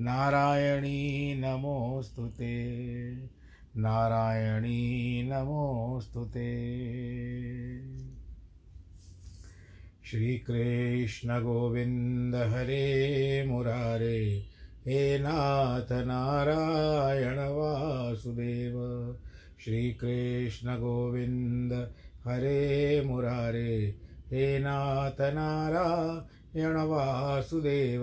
नारायणी 0.00 1.34
नमोऽस्तु 1.34 2.26
ते। 2.26 3.12
नारायणी 3.76 5.22
नमोऽस्तु 5.22 6.24
ते। 6.24 6.70
श्रीकृष्णगोविन्द 10.04 12.34
हरे 12.34 13.44
मुरारे, 13.46 14.44
हे 14.86 15.18
नाथ 15.18 15.92
नारायण 15.92 17.38
वासुदेव। 17.38 19.16
श्रीकृष्णगोविन्द 19.64 21.92
हरे 22.24 23.02
मुरारे, 23.06 23.94
हे 24.30 24.58
नाथ 24.58 25.20
नारायण 25.20 26.76
वासुदेव। 26.76 28.02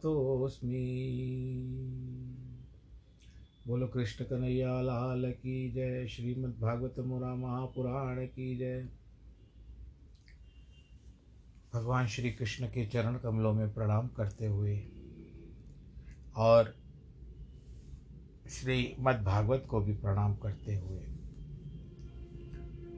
बोलो 3.67 3.87
कृष्ण 3.87 4.25
कन्हैया, 4.25 4.81
लाल 4.81 5.32
की 5.32 5.73
जय 5.73 6.06
श्रीमद्भागवत 6.06 6.94
मुरा 6.99 7.35
महापुराण 7.35 8.26
की 8.26 8.56
जय। 8.56 8.88
भगवान 11.75 12.06
श्री 12.06 12.31
कृष्ण 12.31 12.67
के 12.67 12.87
चरण 12.87 13.19
कमलों 13.19 13.53
में 13.53 13.75
प्रणाम 13.75 14.09
करते 14.09 14.47
हुए 14.47 14.83
और 16.37 16.80
श्रीमद्भागवत 18.50 19.67
को 19.70 19.81
भी 19.81 19.93
प्रणाम 19.93 20.37
करते 20.37 20.76
हुए 20.76 21.00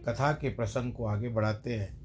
कथा 0.07 0.33
के 0.33 0.49
प्रसंग 0.49 0.93
को 0.93 1.07
आगे 1.07 1.29
बढ़ाते 1.29 1.79
हैं। 1.79 2.03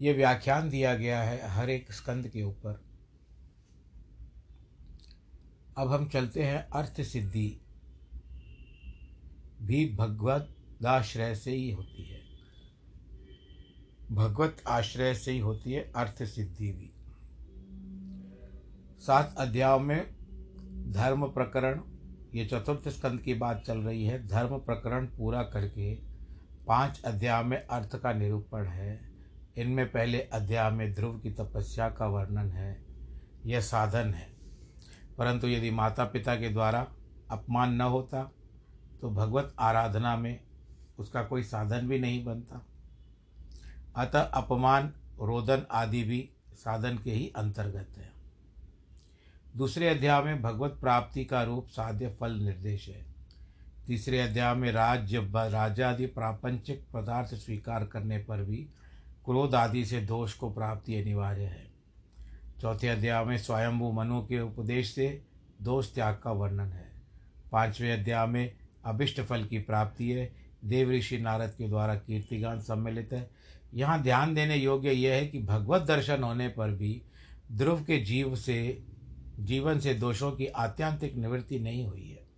ये 0.00 0.12
व्याख्यान 0.12 0.70
दिया 0.70 0.94
गया 0.94 1.22
है 1.22 1.48
हर 1.48 1.70
एक 1.70 1.92
स्कंद 1.92 2.28
के 2.28 2.42
ऊपर। 2.42 2.84
अब 5.78 5.92
हम 5.92 6.08
चलते 6.08 6.42
हैं 6.42 6.68
अर्थ 6.68 7.02
सिद्धि। 7.02 7.60
भी 9.62 9.94
भगवत 9.94 10.56
आश्रय 10.86 11.34
से 11.34 11.50
ही 11.50 11.70
होती 11.70 12.04
है। 12.04 12.20
भगवत 14.12 14.62
आश्रय 14.66 15.14
से 15.14 15.32
ही 15.32 15.38
होती 15.38 15.72
है 15.72 15.92
अर्थ 15.96 16.24
सिद्धि 16.24 16.72
भी। 16.72 16.92
सात 18.98 19.34
अध्याय 19.38 19.78
में 19.78 20.06
धर्म 20.92 21.26
प्रकरण, 21.26 21.80
ये 22.34 22.44
चतुर्थ 22.46 22.88
स्कंद 22.88 23.20
की 23.20 23.34
बात 23.34 23.62
चल 23.66 23.78
रही 23.78 24.04
है, 24.04 24.26
धर्म 24.28 24.58
प्रकरण 24.58 25.06
पूरा 25.06 25.42
करके 25.42 25.94
पाँच 26.66 27.02
अध्याय 27.04 27.42
में 27.42 27.66
अर्थ 27.66 27.96
का 27.96 28.12
निरूपण 28.12 28.66
है। 28.66 29.12
इनमें 29.56 29.92
पहले 29.92 30.20
अध्याय 30.20 30.70
में 30.70 30.94
ध्रुव 30.94 31.18
की 31.18 31.30
तपस्या 31.30 31.88
का 31.90 32.06
वर्णन 32.06 32.50
है, 32.50 32.84
यह 33.46 33.60
साधन 33.60 34.14
है। 34.14 34.36
परंतु 35.18 35.48
यदि 35.48 35.70
माता 35.70 36.04
पिता 36.04 36.36
के 36.36 36.48
द्वारा 36.48 36.86
अपमान 37.30 37.74
न 37.74 37.80
होता 37.80 38.32
तो 39.00 39.10
भगवत 39.10 39.54
आराधना 39.58 40.16
में 40.16 40.40
उसका 40.98 41.22
कोई 41.22 41.42
साधन 41.42 41.88
भी 41.88 41.98
नहीं 41.98 42.24
बनता। 42.24 42.66
अतः 43.96 44.20
अपमान, 44.20 44.92
रोदन 45.22 45.66
आदि 45.70 46.02
भी 46.02 46.30
साधन 46.52 46.98
के 46.98 47.10
ही 47.10 47.32
अंतर्गत 47.36 47.98
है। 47.98 48.17
दूसरे 49.56 49.88
अध्याय 49.88 50.22
में 50.22 50.42
भगवत 50.42 50.76
प्राप्ति 50.80 51.24
का 51.24 51.42
रूप 51.42 51.66
साध्य 51.66 52.08
फल 52.20 52.32
निर्देश 52.32 52.88
है। 52.88 53.06
तीसरे 53.86 54.20
अध्याय 54.20 54.54
में 54.54 54.72
राज्य 54.72 55.18
राजादि 55.34 56.06
प्रापंचिक 56.06 56.84
पदार्थ 56.94 57.34
स्वीकार 57.34 57.84
करने 57.84 58.18
पर 58.18 58.42
भी 58.42 58.56
क्रोध 59.24 59.54
आदि 59.54 59.84
से 59.84 60.00
दोष 60.00 60.34
को 60.34 60.50
प्राप्ति 60.50 60.96
अनिवार्य 60.96 61.42
है। 61.42 61.66
चौथे 62.60 62.88
अध्याय 62.88 63.24
में 63.24 63.38
स्वयंभू 63.38 63.92
मनु 63.92 64.20
के 64.20 64.40
उपदेश 64.40 64.94
से 64.94 65.22
दोष 65.62 65.94
त्याग 65.94 66.20
का 66.24 66.32
वर्णन 66.32 66.72
है। 66.72 66.90
पाँचवें 67.52 67.92
अध्याय 67.92 68.26
में 68.26 68.52
अभिष्ट 68.84 69.20
फल 69.20 69.44
की 69.44 69.58
प्राप्ति 69.58 70.10
है। 70.10 70.32
देव 70.64 70.90
ऋषि 70.90 71.18
नारद 71.18 71.50
के 71.50 71.68
द्वारा 71.68 71.94
कीर्तिगान 71.94 72.60
सम्मिलित 72.60 73.12
है। 73.12 73.30
यहाँ 73.74 74.02
ध्यान 74.02 74.34
देने 74.34 74.56
योग्य 74.56 74.92
यह 74.92 75.14
है 75.14 75.26
कि 75.26 75.42
भगवत 75.42 75.82
दर्शन 75.82 76.22
होने 76.22 76.48
पर 76.48 76.70
भी 76.70 77.02
ध्रुव 77.52 77.82
के 77.84 77.98
जीव 77.98 78.34
से 78.36 78.84
जीवन 79.38 79.78
से 79.78 79.94
दोषों 79.94 80.32
की 80.32 80.46
आत्यांतिक 80.46 81.16
निवृत्ति 81.16 81.58
नहीं 81.58 81.86
हुई 81.86 82.08
है। 82.10 82.28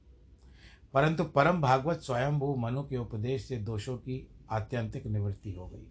परंतु 0.94 1.24
परम 1.24 1.60
भागवत 1.60 1.98
स्वयंभू 1.98 2.54
मनु 2.54 2.82
के 2.82 2.96
उपदेश 2.96 3.44
से 3.44 3.56
दोषों 3.56 3.96
की 3.96 4.28
आत्यंतिक 4.50 5.06
निवृत्ति 5.06 5.52
हो 5.52 5.68
गई। 5.68 5.86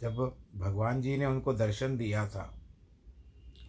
जब 0.00 0.36
भगवान 0.56 1.00
जी 1.00 1.16
ने 1.16 1.26
उनको 1.26 1.52
दर्शन 1.52 1.96
दिया 1.96 2.28
था 2.28 2.60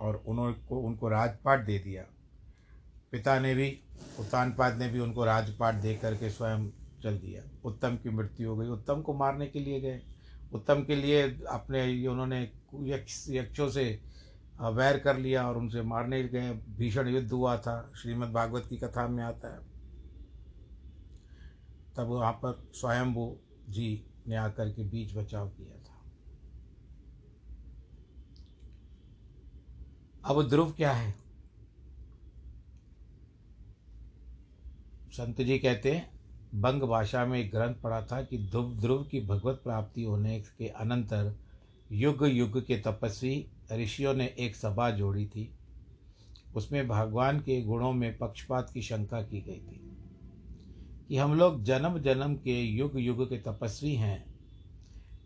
और 0.01 0.23
उनको 0.27 0.79
उनको 0.79 1.09
राजपाट 1.09 1.65
दे 1.65 1.79
दिया, 1.79 2.05
पिता 3.11 3.39
ने 3.39 3.55
भी 3.55 3.79
उत्तानपाद 4.19 4.77
ने 4.77 4.87
भी 4.87 4.99
उनको 4.99 5.25
राजपाट 5.25 5.75
दे 5.75 5.95
करके 5.95 6.29
स्वयं 6.29 6.69
चल 7.03 7.17
दिया। 7.17 7.43
उत्तम 7.65 7.95
की 7.95 8.09
मृत्यु 8.09 8.49
हो 8.49 8.57
गई। 8.57 8.67
उत्तम 8.67 9.01
को 9.01 9.13
मारने 9.13 9.47
के 9.47 9.59
लिए 9.59 9.81
गए। 9.81 10.01
उत्तम 10.53 10.83
के 10.83 10.95
लिए 10.95 11.21
अपने, 11.49 12.07
उन्होंने 12.07 12.51
यक्ष, 12.75 13.29
यक्षों 13.29 13.69
से 13.69 13.99
वैर 14.61 14.99
कर 14.99 15.17
लिया 15.17 15.47
और 15.47 15.57
उनसे 15.57 15.81
मारने 15.81 16.23
गए। 16.23 16.53
भीषण 16.53 17.07
युद्ध 17.07 17.31
हुआ 17.31 17.57
था। 17.57 17.91
श्रीमद् 17.95 18.33
भागवत 18.33 18.65
की 18.69 18.77
कथा 18.77 19.07
में 19.07 19.23
आता 19.23 19.53
है। 19.53 19.59
तब 21.97 22.03
वहाँ 22.03 22.33
पर 22.33 22.69
स्वयंभू 22.73 23.37
जी 23.69 24.05
ने 24.27 24.35
आकर 24.35 24.69
के 24.69 24.83
बीच 24.83 25.15
बचाव 25.15 25.49
किया 25.49 25.77
था। 25.77 25.97
अब 30.25 30.49
ध्रुव 30.49 30.71
क्या 30.71 30.91
है? 30.91 31.15
संत 35.11 35.41
जी 35.41 35.59
कहते 35.59 35.91
हैं, 35.91 36.19
बंग 36.55 36.81
भाषा 36.81 37.25
में 37.25 37.39
एक 37.39 37.51
ग्रंथ 37.51 37.75
पढ़ा 37.75 38.01
था 38.01 38.23
कि 38.23 38.37
ध्रुव 38.37 38.77
ध्रुव 38.77 39.03
की 39.03 39.21
भगवत 39.21 39.61
प्राप्ति 39.63 40.03
होने 40.03 40.41
के 40.41 40.67
अनंतर 40.67 41.35
युग 41.91 42.23
युग 42.23 42.65
के 42.65 42.77
तपस्वी 42.77 43.51
ऋषियों 43.73 44.13
ने 44.13 44.35
एक 44.39 44.55
सभा 44.55 44.89
जोड़ी 44.91 45.25
थी। 45.25 45.53
उसमें 46.55 46.87
भगवान 46.87 47.39
के 47.39 47.61
गुणों 47.61 47.93
में 47.93 48.17
पक्षपात 48.17 48.71
की 48.73 48.81
शंका 48.81 49.21
की 49.21 49.41
गई 49.41 49.59
थी 49.59 49.81
कि 51.07 51.17
हम 51.17 51.33
लोग 51.33 51.63
जन्म 51.63 51.99
जन्म 51.99 52.35
के 52.35 52.61
युग 52.61 52.99
युग 52.99 53.29
के 53.29 53.37
तपस्वी 53.37 53.95
हैं, 53.95 54.25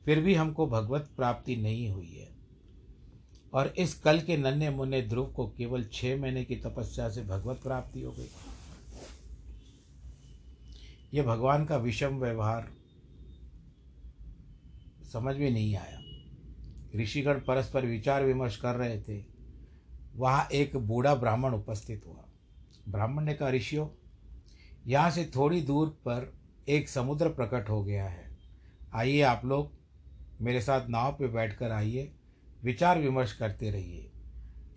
फिर 0.06 0.22
भी 0.22 0.34
हमको 0.34 0.68
भगवत 0.68 1.10
प्राप्ति 1.18 1.56
नहीं 1.56 1.90
हुई 1.90 2.12
है। 2.12 2.30
और 3.54 3.68
इस 3.68 4.00
कल 4.00 4.20
के 4.20 4.38
नन्हे 4.38 4.70
मुन्ने 4.70 5.02
ध्रुव 5.02 5.26
को 5.26 5.48
केवल 5.48 5.84
छः 5.84 6.22
महीने 6.22 6.46
की 6.46 6.56
तपस्या 6.56 7.10
से 7.10 7.24
भगवत 7.24 7.60
प्राप्ति 7.64 8.02
हो 8.02 8.12
गई। 8.12 8.30
ये 11.14 11.22
भगवान 11.22 11.66
का 11.66 11.78
विषम 11.78 12.20
व्यवहार 12.20 12.72
समझ 15.14 15.38
में 15.38 15.52
नहीं 15.52 15.76
आया। 15.76 16.01
ऋषिगण 16.96 17.34
परस्पर 17.34 17.86
विचार 17.86 18.24
विमर्श 18.24 18.58
कर 18.58 18.76
रहे 18.76 19.02
थे। 19.02 19.26
वहाँ 20.16 20.48
एक 20.54 20.78
बूढ़ा 20.78 21.16
ब्राह्मण 21.16 21.54
उपस्थित 21.54 22.04
हुआ। 22.08 22.26
ब्राह्मण 22.90 23.24
ने 23.24 23.34
कहा, 23.34 23.50
ऋषियों, 23.50 23.88
यहाँ 24.88 25.12
से 25.12 25.32
थोड़ी 25.36 25.62
दूर 25.62 25.90
पर 25.90 26.34
एक 26.70 26.90
समुद्र 26.90 27.30
प्रकट 27.30 27.70
हो 27.70 27.84
गया 27.84 28.06
है। 28.06 28.38
आइए 28.94 29.22
आप 29.22 29.42
लोग 29.46 29.72
मेरे 30.42 30.62
साथ 30.62 30.88
नाव 30.88 31.12
पे 31.12 31.28
बैठकर 31.28 31.72
आइए, 31.72 32.14
विचार 32.64 33.00
विमर्श 33.00 33.34
करते 33.34 33.72
रहिए। 33.72 34.12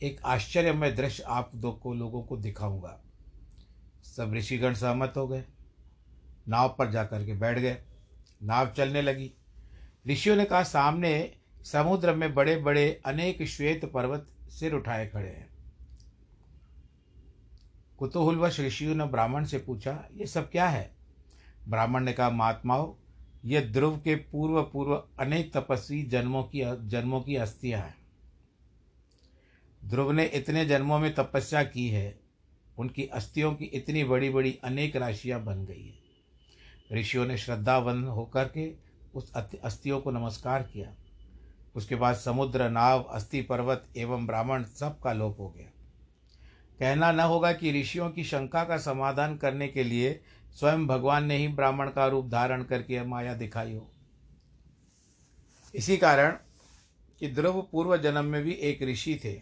एक 0.03 0.21
आश्चर्यमय 0.25 0.93
दृश्य 0.93 1.23
आप 1.23 1.51
दो 1.55 1.73
को, 1.73 1.95
लोगों 1.95 2.23
को 2.23 2.37
दिखाऊँगा। 2.37 3.01
सब 4.03 4.35
ऋषिगण 4.35 4.75
सहमत 4.75 5.13
हो 5.17 5.29
गए। 5.29 5.45
नाव 6.49 6.77
पर 6.79 6.91
जाकर 6.91 7.27
के 7.27 7.35
बैठ 7.35 7.59
गए। 7.59 7.83
नाव 8.43 8.71
चलने 8.71 9.03
लगी। 9.03 9.35
ऋषियों 10.09 10.37
ने 10.37 10.45
कहा, 10.45 10.63
सामने 10.63 11.37
समुद्र 11.65 12.15
में 12.15 12.35
बड़े 12.35 12.57
बड़े 12.57 13.01
अनेक 13.07 13.43
श्वेत 13.43 13.85
पर्वत 13.85 14.27
सिर 14.49 14.75
उठाए 14.75 15.07
खड़े 15.07 15.29
हैं। 15.29 15.49
कुतूहलवश 17.99 18.61
ऋषियों 18.61 18.95
ने 18.95 19.05
ब्राह्मण 19.05 19.45
से 19.45 19.59
पूछा, 19.59 20.09
ये 20.15 20.27
सब 20.27 20.51
क्या 20.51 20.69
है? 20.69 20.95
ब्राह्मण 21.69 22.05
ने 22.05 22.13
कहा, 22.13 22.31
महात्माओं, 22.31 22.95
ये 23.45 23.61
ध्रुव 23.61 23.99
के 23.99 24.15
पूर्व 24.15 24.63
पूर्व 24.63 25.05
अनेक 25.21 25.53
तपस्वी 25.57 26.03
जन्मों 26.03 26.43
की 26.43 26.89
जन्मों 26.89 27.21
की 27.21 27.37
अस्थियाँ 27.37 27.81
हैं। 27.81 27.97
ध्रुव 29.85 30.13
ने 30.13 30.25
इतने 30.25 30.65
जन्मों 30.67 30.99
में 30.99 31.15
तपस्या 31.15 31.63
की 31.63 31.89
है, 31.89 32.21
उनकी 32.79 33.07
अस्थियों 33.07 33.55
की 33.55 33.65
इतनी 33.65 34.05
बड़ी 34.05 34.31
बड़ी 34.31 34.59
अनेक 34.65 34.97
राशियाँ 34.97 35.45
बन 35.45 35.65
गई 35.65 35.87
है। 35.87 37.01
ऋषियों 37.01 37.27
ने 37.27 37.37
श्रद्धावन 37.37 38.05
होकर 38.05 38.45
के 38.45 38.75
उस 39.15 39.33
अस्थियों 39.65 40.01
को 40.01 40.11
नमस्कार 40.11 40.63
किया। 40.63 40.95
उसके 41.77 41.95
बाद 41.95 42.17
समुद्र, 42.17 42.71
नाव, 42.71 43.03
अस्थि 43.03 43.43
पर्वत 43.43 43.89
एवं 43.97 44.27
ब्राह्मण 44.27 44.65
सब 44.65 45.01
का 45.01 45.13
लोप 45.13 45.41
हो 45.41 45.49
गया। 45.49 45.71
कहना 46.79 47.13
न 47.13 47.21
होगा 47.21 47.53
कि 47.53 47.81
ऋषियों 47.81 48.11
की 48.11 48.25
शंका 48.25 48.65
का 48.65 48.79
समाधान 48.79 49.37
करने 49.37 49.69
के 49.69 49.85
लिए 49.85 50.21
स्वयं 50.53 50.87
भगवान 50.87 51.25
ने 51.25 51.37
ही 51.37 51.49
ब्राह्मण 51.49 51.91
का 51.91 52.07
रूप 52.07 52.29
धारण 52.29 52.63
करके 52.63 53.03
माया 53.03 53.35
दिखाई 53.35 53.75
हो। 53.75 53.91
इसी 55.75 55.97
कारण 55.97 56.37
कि 57.21 57.29
ध्रुव 57.29 57.69
पूर्व 57.73 57.97
जन्म 57.97 58.25
में 58.25 58.43
भी 58.43 58.53
एक 58.53 58.83
ऋषि 58.83 59.21
थे। 59.25 59.33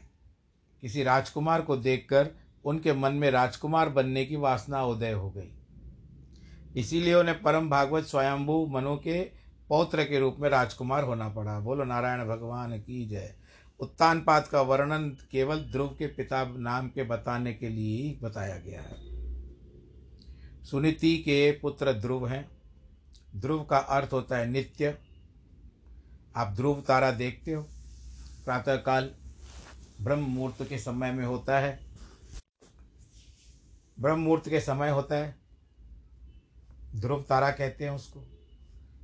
किसी 0.81 1.03
राजकुमार 1.03 1.63
को 1.63 1.77
देखकर 1.77 2.31
उनके 2.65 2.93
मन 2.93 3.13
में 3.13 3.31
राजकुमार 3.31 3.89
बनने 3.89 4.25
की 4.27 4.37
वासना 4.37 4.85
उदय 4.85 5.13
हो 5.13 5.31
गई। 5.31 5.53
इसीलिए 6.77 7.15
उन्हें 7.15 7.43
परम 7.43 7.71
भागवत 7.71 8.05
स्वयंभू 8.05 8.67
मनो 8.67 8.97
के 8.97 9.42
पौत्र 9.73 10.05
के 10.05 10.19
रूप 10.19 10.37
में 10.39 10.49
राजकुमार 10.49 11.05
होना 11.05 11.29
पड़ा। 11.29 11.61
बोलो, 11.61 11.85
नारायण 11.85 12.29
भगवान 12.29 12.81
की 12.81 13.09
जय। 13.09 13.35
उत्तानपाद 13.81 14.47
का 14.47 14.63
वर्णन 14.63 15.11
केवल 15.11 15.61
ध्रुव 15.61 15.89
के 15.89 16.07
पिता 16.07 16.45
नाम 16.45 16.89
के 16.89 17.03
बताने 17.03 17.55
के 17.55 17.69
लिए 17.69 18.03
ही 18.03 18.19
बताया 18.23 18.59
गया 18.59 18.83
है। 18.83 18.95
सुनीति 20.65 21.17
के 21.17 21.53
पुत्र 21.53 21.93
ध्रुव 21.93 22.29
हैं। 22.29 22.51
ध्रुव 23.37 23.65
का 23.65 23.79
अर्थ 23.79 24.13
होता 24.13 24.37
है 24.37 24.47
नित्य। 24.47 24.99
आप 26.37 26.49
ध्रुव 26.49 26.85
तारा 26.89 27.11
देखते 27.11 27.53
हो। 27.53 27.63
प्रातःकाल 28.45 29.15
ब्रह्म 30.01 30.23
मुहूर्त 30.23 30.69
के 30.69 30.79
समय 30.79 31.13
में 31.13 31.27
होता 31.27 31.59
है। 31.59 31.81
ब्रह्म 34.01 34.21
मुहूर्त 34.21 34.49
के 34.49 34.61
समय 34.61 34.91
होता 34.91 35.15
है। 35.15 35.37
ध्रुव 36.97 37.23
तारा 37.23 37.51
कहते 37.51 37.85
हैं 37.85 37.91
उसको। 37.91 38.32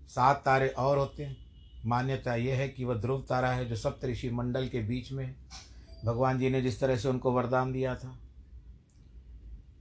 सात 0.09 0.43
तारे 0.45 0.69
और 0.69 0.99
होते 0.99 1.25
हैं। 1.25 1.37
मान्यता 1.87 2.35
यह 2.35 2.57
है 2.57 2.69
कि 2.69 2.85
वह 2.85 2.95
ध्रुव 2.95 3.21
तारा 3.29 3.51
है 3.51 3.65
जो 3.65 3.77
सप्त 3.77 4.05
ऋषि 4.05 4.31
मंडल 4.31 4.69
के 4.69 4.81
बीच 4.83 5.13
में 5.13 5.35
भगवान 6.05 6.39
जी 6.39 6.51
ने 6.51 6.63
जिस 6.63 6.81
तरह 6.81 6.97
से 6.97 7.09
उनको 7.09 7.33
वरदान 7.33 7.73
दिया 7.73 7.95
था। 7.95 8.19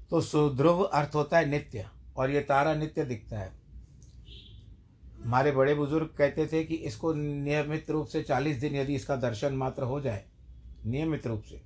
तो 0.10 0.22
सुध्रुव 0.22 0.82
अर्थ 0.82 1.16
होता 1.16 1.38
है 1.38 1.46
नित्य, 1.46 1.86
और 2.18 2.32
ये 2.32 2.42
तारा 2.42 2.74
नित्य 2.76 3.06
दिखता 3.06 3.40
है। 3.40 3.52
हमारे 5.18 5.52
बड़े 5.52 5.74
बुज़ुर्ग 5.76 6.14
कहते 6.18 6.46
थे 6.48 6.64
कि 6.64 6.76
इसको 6.76 7.14
नियमित 7.14 7.90
रूप 7.92 8.08
से 8.08 8.22
चालीस 8.24 8.58
दिन 8.58 8.76
यदि 8.76 8.96
इसका 8.96 9.16
दर्शन 9.18 9.54
मात्र 9.54 9.84
हो 9.84 10.00
जाए, 10.02 10.24
नियमित 10.86 11.28
रूप 11.28 11.44
से 11.44 11.62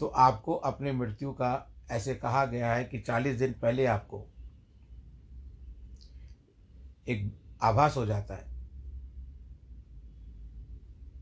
तो 0.00 0.06
आपको 0.06 0.54
अपनी 0.54 0.92
मृत्यु 0.92 1.32
का 1.32 1.66
ऐसे 1.90 2.14
कहा 2.14 2.44
गया 2.46 2.72
है 2.72 2.84
कि 2.84 2.98
चालीस 3.00 3.36
दिन 3.36 3.52
पहले 3.52 3.86
आपको 3.86 4.24
एक 7.08 7.38
आभास 7.62 7.96
हो 7.96 8.06
जाता 8.06 8.34
है। 8.34 8.50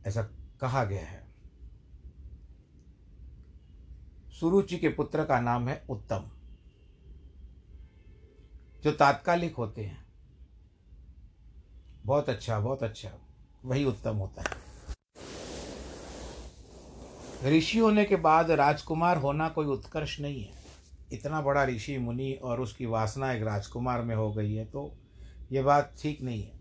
ऐसा 0.06 0.22
कहा 0.60 0.84
गया 0.84 1.06
है। 1.06 1.28
सुरुचि 4.40 4.78
के 4.78 4.88
पुत्र 4.88 5.24
का 5.24 5.40
नाम 5.40 5.68
है 5.68 5.84
उत्तम। 5.88 6.30
जो 8.84 8.92
तात्कालिक 8.92 9.54
होते 9.54 9.84
हैं। 9.84 10.06
बहुत 12.04 12.28
अच्छा 12.28 12.60
बहुत 12.60 12.82
अच्छा। 12.82 13.10
वही 13.64 13.84
उत्तम 13.84 14.16
होता 14.16 14.42
है। 14.42 14.68
ऋषि 17.58 17.78
होने 17.78 18.04
के 18.04 18.16
बाद 18.16 18.50
राजकुमार 18.50 19.16
होना 19.16 19.48
कोई 19.48 19.66
उत्कर्ष 19.66 20.20
नहीं 20.20 20.44
है। 20.44 20.52
इतना 21.12 21.40
बड़ा 21.40 21.64
ऋषि 21.64 21.98
मुनि 21.98 22.32
और 22.32 22.60
उसकी 22.60 22.86
वासना 22.86 23.32
एक 23.32 23.42
राजकुमार 23.42 24.02
में 24.02 24.16
हो 24.16 24.32
गई 24.32 24.54
है 24.54 24.64
तो 24.64 24.96
ये 25.50 25.62
बात 25.62 25.94
ठीक 26.00 26.22
नहीं 26.22 26.42
है। 26.42 26.56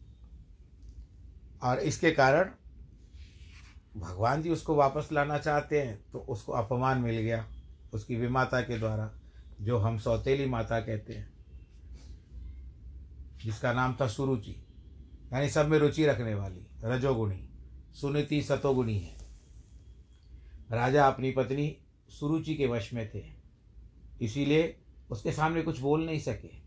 और 1.61 1.79
इसके 1.79 2.11
कारण 2.11 2.51
भगवान 3.97 4.41
जी 4.41 4.49
उसको 4.49 4.75
वापस 4.75 5.09
लाना 5.11 5.37
चाहते 5.37 5.81
हैं 5.81 5.97
तो 6.11 6.19
उसको 6.19 6.51
अपमान 6.53 6.97
मिल 6.97 7.15
गया 7.15 7.45
उसकी 7.93 8.15
विमाता 8.15 8.61
के 8.61 8.77
द्वारा, 8.79 9.09
जो 9.61 9.77
हम 9.77 9.97
सौतेली 9.97 10.45
माता 10.45 10.79
कहते 10.79 11.13
हैं, 11.13 11.29
जिसका 13.37 13.73
नाम 13.73 13.95
था 14.01 14.07
सुरुचि। 14.07 14.55
यानी 15.33 15.49
सब 15.49 15.67
में 15.67 15.77
रुचि 15.79 16.05
रखने 16.05 16.33
वाली, 16.35 16.65
रजोगुणी, 16.83 17.49
सुनीति 17.95 18.41
सतोगुणी 18.41 18.97
है। 18.99 19.15
राजा 20.71 21.07
अपनी 21.07 21.31
पत्नी 21.31 21.75
सुरुचि 22.09 22.55
के 22.55 22.67
वश 22.67 22.93
में 22.93 23.09
थे, 23.09 23.23
इसीलिए 24.21 24.75
उसके 25.09 25.31
सामने 25.31 25.61
कुछ 25.61 25.79
बोल 25.79 26.05
नहीं 26.05 26.19
सके। 26.19 26.66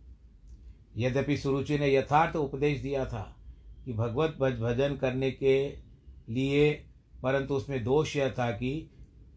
यद्यपि 0.97 1.37
सुरुचि 1.37 1.79
ने 1.79 1.95
यथार्थ 1.95 2.37
उपदेश 2.37 2.81
दिया 2.81 3.07
था 3.07 3.37
कि 3.85 3.93
भगवत 3.93 4.37
भज 4.41 4.61
भजन 4.61 4.97
करने 4.97 5.31
के 5.31 5.77
लिए, 6.29 6.73
परंतु 7.23 7.55
उसमें 7.55 7.85
दोष 7.85 8.17
यह 8.17 8.31
था 8.31 8.51
कि 8.51 8.91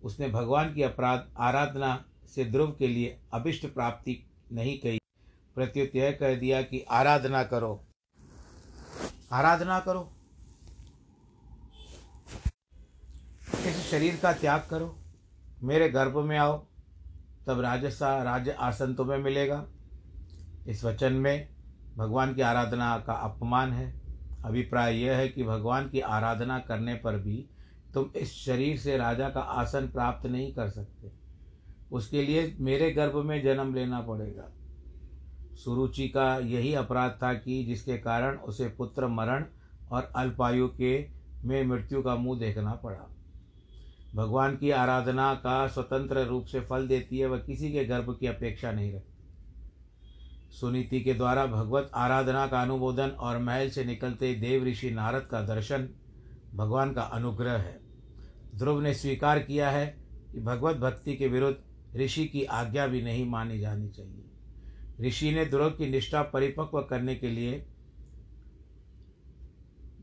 उसने 0.03 0.29
भगवान 0.29 0.73
की 0.73 0.81
अपराध, 0.81 1.27
आराधना 1.37 2.05
से 2.35 2.45
ध्रुव 2.45 2.75
के 2.79 2.87
लिए 2.87 3.19
अभिष्ट 3.33 3.67
प्राप्ति 3.67 4.23
नहीं 4.51 4.79
कही। 4.79 4.99
प्रत्युत 5.55 5.95
यह 5.95 6.11
कह 6.11 6.35
दिया 6.35 6.61
कि 6.61 6.81
आराधना 6.81 7.43
करो। 7.43 7.83
आराधना 9.31 9.79
करो। 9.79 10.13
इस 13.65 13.91
शरीर 13.91 14.19
का 14.21 14.33
त्याग 14.33 14.67
करो। 14.69 14.99
मेरे 15.63 15.89
गर्भ 15.89 16.17
में 16.17 16.37
आओ, 16.37 16.65
तब 17.47 17.59
राजसा 17.59 18.23
राज्य 18.23 18.51
आसन 18.51 18.93
तुम्हें 18.93 19.17
मिलेगा। 19.17 19.67
इस 20.67 20.85
वचन 20.85 21.13
में 21.13 21.49
भगवान 21.97 22.33
की 22.33 22.41
आराधना 22.41 22.97
का 22.97 23.13
अपमान 23.13 23.71
है। 23.71 24.01
अभिप्राय 24.45 24.95
यह 24.95 25.17
है 25.17 25.27
कि 25.29 25.43
भगवान 25.43 25.89
की 25.89 25.99
आराधना 25.99 26.59
करने 26.59 26.95
पर 26.95 27.17
भी 27.17 27.49
तुम 27.93 28.05
इस 28.15 28.33
शरीर 28.33 28.77
से 28.77 28.97
राजा 28.97 29.29
का 29.29 29.39
आसन 29.39 29.87
प्राप्त 29.87 30.25
नहीं 30.25 30.53
कर 30.53 30.69
सकते। 30.69 31.11
उसके 31.91 32.23
लिए 32.23 32.57
मेरे 32.59 32.91
गर्भ 32.91 33.15
में 33.15 33.43
जन्म 33.43 33.73
लेना 33.73 34.01
पड़ेगा। 34.01 34.51
सुरुचि 35.55 36.07
का 36.07 36.37
यही 36.37 36.73
अपराध 36.73 37.11
था 37.23 37.33
कि 37.33 37.65
जिसके 37.65 37.97
कारण 37.97 38.37
उसे 38.37 38.67
पुत्र 38.67 39.07
मरण 39.07 39.45
और 39.91 40.11
अल्पायु 40.15 40.67
के 40.67 41.07
में 41.43 41.63
मृत्यु 41.63 42.01
का 42.01 42.15
मुँह 42.15 42.39
देखना 42.39 42.71
पड़ा। 42.71 43.15
भगवान 44.15 44.57
की 44.57 44.71
आराधना 44.71 45.33
का 45.33 45.67
स्वतंत्र 45.67 46.19
रूप 46.19 46.45
से 46.45 46.59
फल 46.59 46.87
देती 46.87 47.17
है, 47.17 47.25
वह 47.25 47.37
किसी 47.37 47.71
के 47.71 47.85
गर्भ 47.85 48.17
की 48.19 48.27
अपेक्षा 48.27 48.71
नहीं 48.71 48.93
रखती। 48.93 49.12
सुनीति 50.53 50.99
के 51.01 51.13
द्वारा 51.13 51.45
भगवत 51.45 51.91
आराधना 51.95 52.45
का 52.47 52.61
अनुमोदन 52.61 53.09
और 53.09 53.37
महल 53.37 53.69
से 53.69 53.83
निकलते 53.85 54.33
देव 54.35 54.63
ऋषि 54.63 54.89
नारद 54.91 55.27
का 55.31 55.41
दर्शन 55.41 55.87
भगवान 56.55 56.93
का 56.93 57.01
अनुग्रह 57.01 57.51
है। 57.51 57.79
ध्रुव 58.55 58.81
ने 58.81 58.93
स्वीकार 58.93 59.39
किया 59.39 59.69
है 59.69 59.85
कि 60.33 60.39
भगवत 60.39 60.77
भक्ति 60.77 61.15
के 61.15 61.27
विरुद्ध 61.27 61.97
ऋषि 61.97 62.25
की 62.25 62.43
आज्ञा 62.43 62.87
भी 62.87 63.01
नहीं 63.01 63.25
मानी 63.29 63.59
जानी 63.59 63.89
चाहिए। 63.89 65.07
ऋषि 65.07 65.31
ने 65.31 65.45
ध्रुव 65.45 65.69
की 65.69 65.89
निष्ठा 65.89 66.21
परिपक्व 66.23 66.81
करने 66.81 67.15
के 67.15 67.29
लिए 67.29 67.65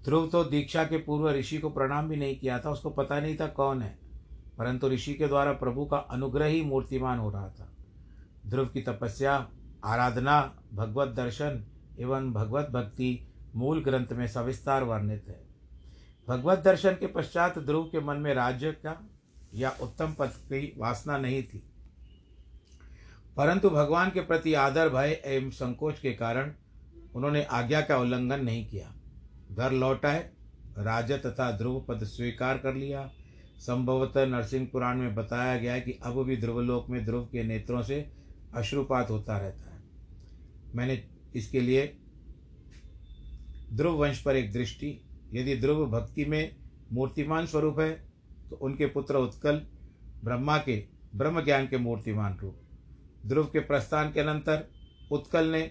ध्रुव 0.05 0.27
तो 0.27 0.43
दीक्षा 0.45 0.85
के 0.85 0.99
पूर्व 0.99 1.31
ऋषि 1.31 1.59
को 1.59 1.71
प्रणाम 1.71 2.09
भी 2.09 2.17
नहीं 2.17 2.39
किया 2.39 2.59
था, 2.59 2.71
उसको 2.71 2.91
पता 2.91 3.21
नहीं 3.21 3.37
था 3.37 3.47
कौन 3.47 3.83
है, 3.83 3.99
परंतु 4.59 4.89
ऋषि 4.89 5.15
के 5.15 5.27
द्वारा 5.29 5.53
प्रभु 5.53 5.85
का 5.85 5.97
अनुग्रह 5.97 6.47
ही 6.47 6.63
मूर्तिमान 6.63 7.19
हो 7.19 7.31
रहा 7.31 7.49
था। 7.49 7.73
ध्रुव 8.47 8.67
की 8.67 8.83
तपस्या 8.83 9.39
आराधना, 9.85 10.63
भगवत 10.75 11.09
दर्शन 11.09 11.65
एवं 12.01 12.33
भगवत 12.33 12.69
भक्ति 12.71 13.33
मूल 13.57 13.85
ग्रंथ 13.85 14.07
में 14.13 14.27
सविस्तार 14.27 14.83
वर्णित 14.83 15.25
है। 15.29 15.47
भगवत 16.29 16.59
दर्शन 16.59 16.93
के 16.93 17.07
पश्चात 17.07 17.59
ध्रुव 17.59 17.85
के 17.85 18.01
मन 18.01 18.17
में 18.17 18.35
राज्य 18.35 18.73
का 18.73 19.09
या 19.55 19.71
उत्तम 19.83 20.15
पद 20.19 20.27
की 20.27 20.75
वासना 20.79 21.19
नहीं 21.19 21.43
थी। 21.43 21.67
परंतु 23.37 23.71
भगवान 23.71 24.11
के 24.11 24.21
प्रति 24.21 24.55
आदर, 24.55 24.89
भय 24.89 25.23
एवं 25.25 25.51
संकोच 25.51 25.99
के 25.99 26.13
कारण 26.13 26.53
उन्होंने 27.15 27.45
आज्ञा 27.45 27.81
का 27.81 27.99
उल्लंघन 27.99 28.45
नहीं 28.45 28.67
किया। 28.67 28.95
घर 29.53 29.73
लौटाए 29.73 30.31
राजा 30.79 31.17
तथा 31.17 31.51
ध्रुव 31.51 31.87
पद 31.89 32.05
स्वीकार 32.05 32.59
कर 32.59 32.75
लिया। 32.75 33.11
संभवतः 33.59 34.27
नरसिंह 34.27 34.69
पुराण 34.73 34.97
में 34.97 35.15
बताया 35.15 35.57
गया 35.57 35.73
है 35.73 35.81
कि 35.81 35.93
अब 36.03 36.25
भी 36.25 36.37
ध्रुवलोक 36.37 36.89
में 36.89 37.05
ध्रुव 37.05 37.25
के 37.25 37.45
नेत्रों 37.45 37.83
से 37.83 38.13
अश्रुपात 38.55 39.11
होता 39.11 39.39
रहता 39.39 39.63
है। 39.63 39.70
मैंने 40.75 41.03
इसके 41.35 41.61
लिए 41.61 41.87
ध्रुव 43.73 43.97
वंश 43.97 44.23
पर 44.23 44.37
एक 44.37 44.53
दृष्टि, 44.53 45.01
यदि 45.33 45.57
ध्रुव 45.57 45.87
भक्ति 45.91 46.25
में 46.25 46.57
मूर्तिमान 46.93 47.47
स्वरूप 47.47 47.81
है 47.81 47.91
तो 48.51 48.57
उनके 48.57 48.87
पुत्र 48.87 49.17
उत्कल 49.17 49.67
ब्रह्मा 50.25 50.57
के 50.59 50.85
ब्रह्म 51.17 51.45
ज्ञान 51.45 51.67
के 51.67 51.79
मूर्तिमान 51.79 52.37
रूप। 52.39 52.61
ध्रुव 53.27 53.45
के 53.45 53.61
प्रस्थान 53.61 54.13
के 54.13 54.21
अनंतर 54.21 54.67
उत्कल 55.13 55.47
ने 55.47 55.63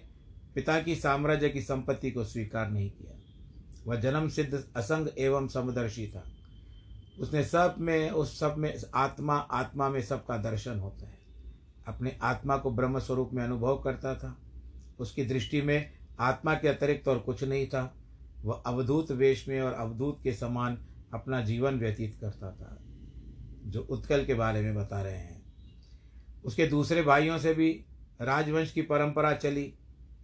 पिता 0.55 0.79
की 0.81 0.95
साम्राज्य 0.95 1.49
की 1.49 1.61
संपत्ति 1.61 2.11
को 2.11 2.23
स्वीकार 2.23 2.69
नहीं 2.71 2.89
किया। 2.91 3.13
वह 3.87 3.95
जन्म 3.95 4.29
सिद्ध 4.29 4.63
असंग 4.75 5.07
एवं 5.17 5.47
समदर्शी 5.47 6.07
था। 6.07 6.23
उसने 7.19 7.43
सब 7.43 7.75
में, 7.79 8.09
उस 8.09 8.39
सब 8.39 8.55
में, 8.57 8.73
आत्मा 8.95 9.35
आत्मा 9.35 9.89
में 9.89 10.01
सबका 10.01 10.37
दर्शन 10.37 10.79
होता 10.79 11.07
है। 11.07 11.17
अपने 11.87 12.17
आत्मा 12.21 12.57
को 12.57 12.71
ब्रह्म 12.71 12.99
स्वरूप 12.99 13.29
में 13.33 13.43
अनुभव 13.43 13.81
करता 13.81 14.15
था। 14.15 14.37
उसकी 14.99 15.25
दृष्टि 15.25 15.61
में 15.61 15.91
आत्मा 16.19 16.53
के 16.53 16.67
अतिरिक्त 16.67 17.07
और 17.07 17.19
कुछ 17.19 17.43
नहीं 17.43 17.67
था। 17.67 17.95
वह 18.43 18.63
अवधूत 18.65 19.11
वेश 19.11 19.47
में 19.47 19.61
और 19.61 19.73
अवधूत 19.73 20.19
के 20.23 20.33
समान 20.33 20.85
अपना 21.13 21.41
जीवन 21.41 21.79
व्यतीत 21.79 22.17
करता 22.21 22.51
था, 22.51 22.77
जो 23.65 23.81
उत्कल 23.81 24.25
के 24.25 24.33
बारे 24.33 24.61
में 24.61 24.75
बता 24.75 25.01
रहे 25.01 25.17
हैं। 25.17 25.41
उसके 26.43 26.67
दूसरे 26.67 27.01
भाइयों 27.01 27.37
से 27.37 27.53
भी 27.53 27.85
राजवंश 28.21 28.71
की 28.71 28.81
परंपरा 28.81 29.33
चली। 29.33 29.73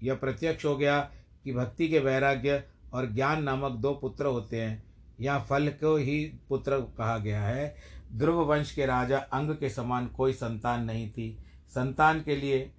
यह 0.03 0.15
प्रत्यक्ष 0.15 0.65
हो 0.65 0.77
गया 0.77 0.99
कि 1.43 1.53
भक्ति 1.53 1.87
के 1.87 1.99
वैराग्य 1.99 2.63
और 2.93 3.11
ज्ञान 3.13 3.43
नामक 3.43 3.71
दो 3.71 3.93
पुत्र 3.93 4.25
होते 4.25 4.61
हैं। 4.61 4.83
यहाँ 5.21 5.45
फल 5.49 5.67
को 5.67 5.95
ही 5.97 6.33
पुत्र 6.49 6.79
कहा 6.97 7.17
गया 7.17 7.41
है। 7.41 7.75
ध्रुव 8.13 8.45
वंश 8.45 8.71
के 8.71 8.85
राजा 8.85 9.17
अंग 9.17 9.49
के 9.49 9.69
समान 9.69 10.07
कोई 10.07 10.33
संतान 10.33 10.83
नहीं 10.83 11.09
थी। 11.11 11.37
संतान 11.69 12.21
के 12.21 12.35
लिए 12.35 12.71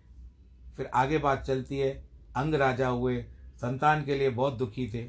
फिर 0.76 0.90
आगे 0.94 1.18
बात 1.18 1.42
चलती 1.42 1.78
है। 1.78 1.90
अंग 2.36 2.54
राजा 2.54 2.88
हुए, 2.88 3.22
संतान 3.56 4.04
के 4.04 4.14
लिए 4.14 4.30
बहुत 4.30 4.54
दुखी 4.54 4.86
थे। 4.88 5.04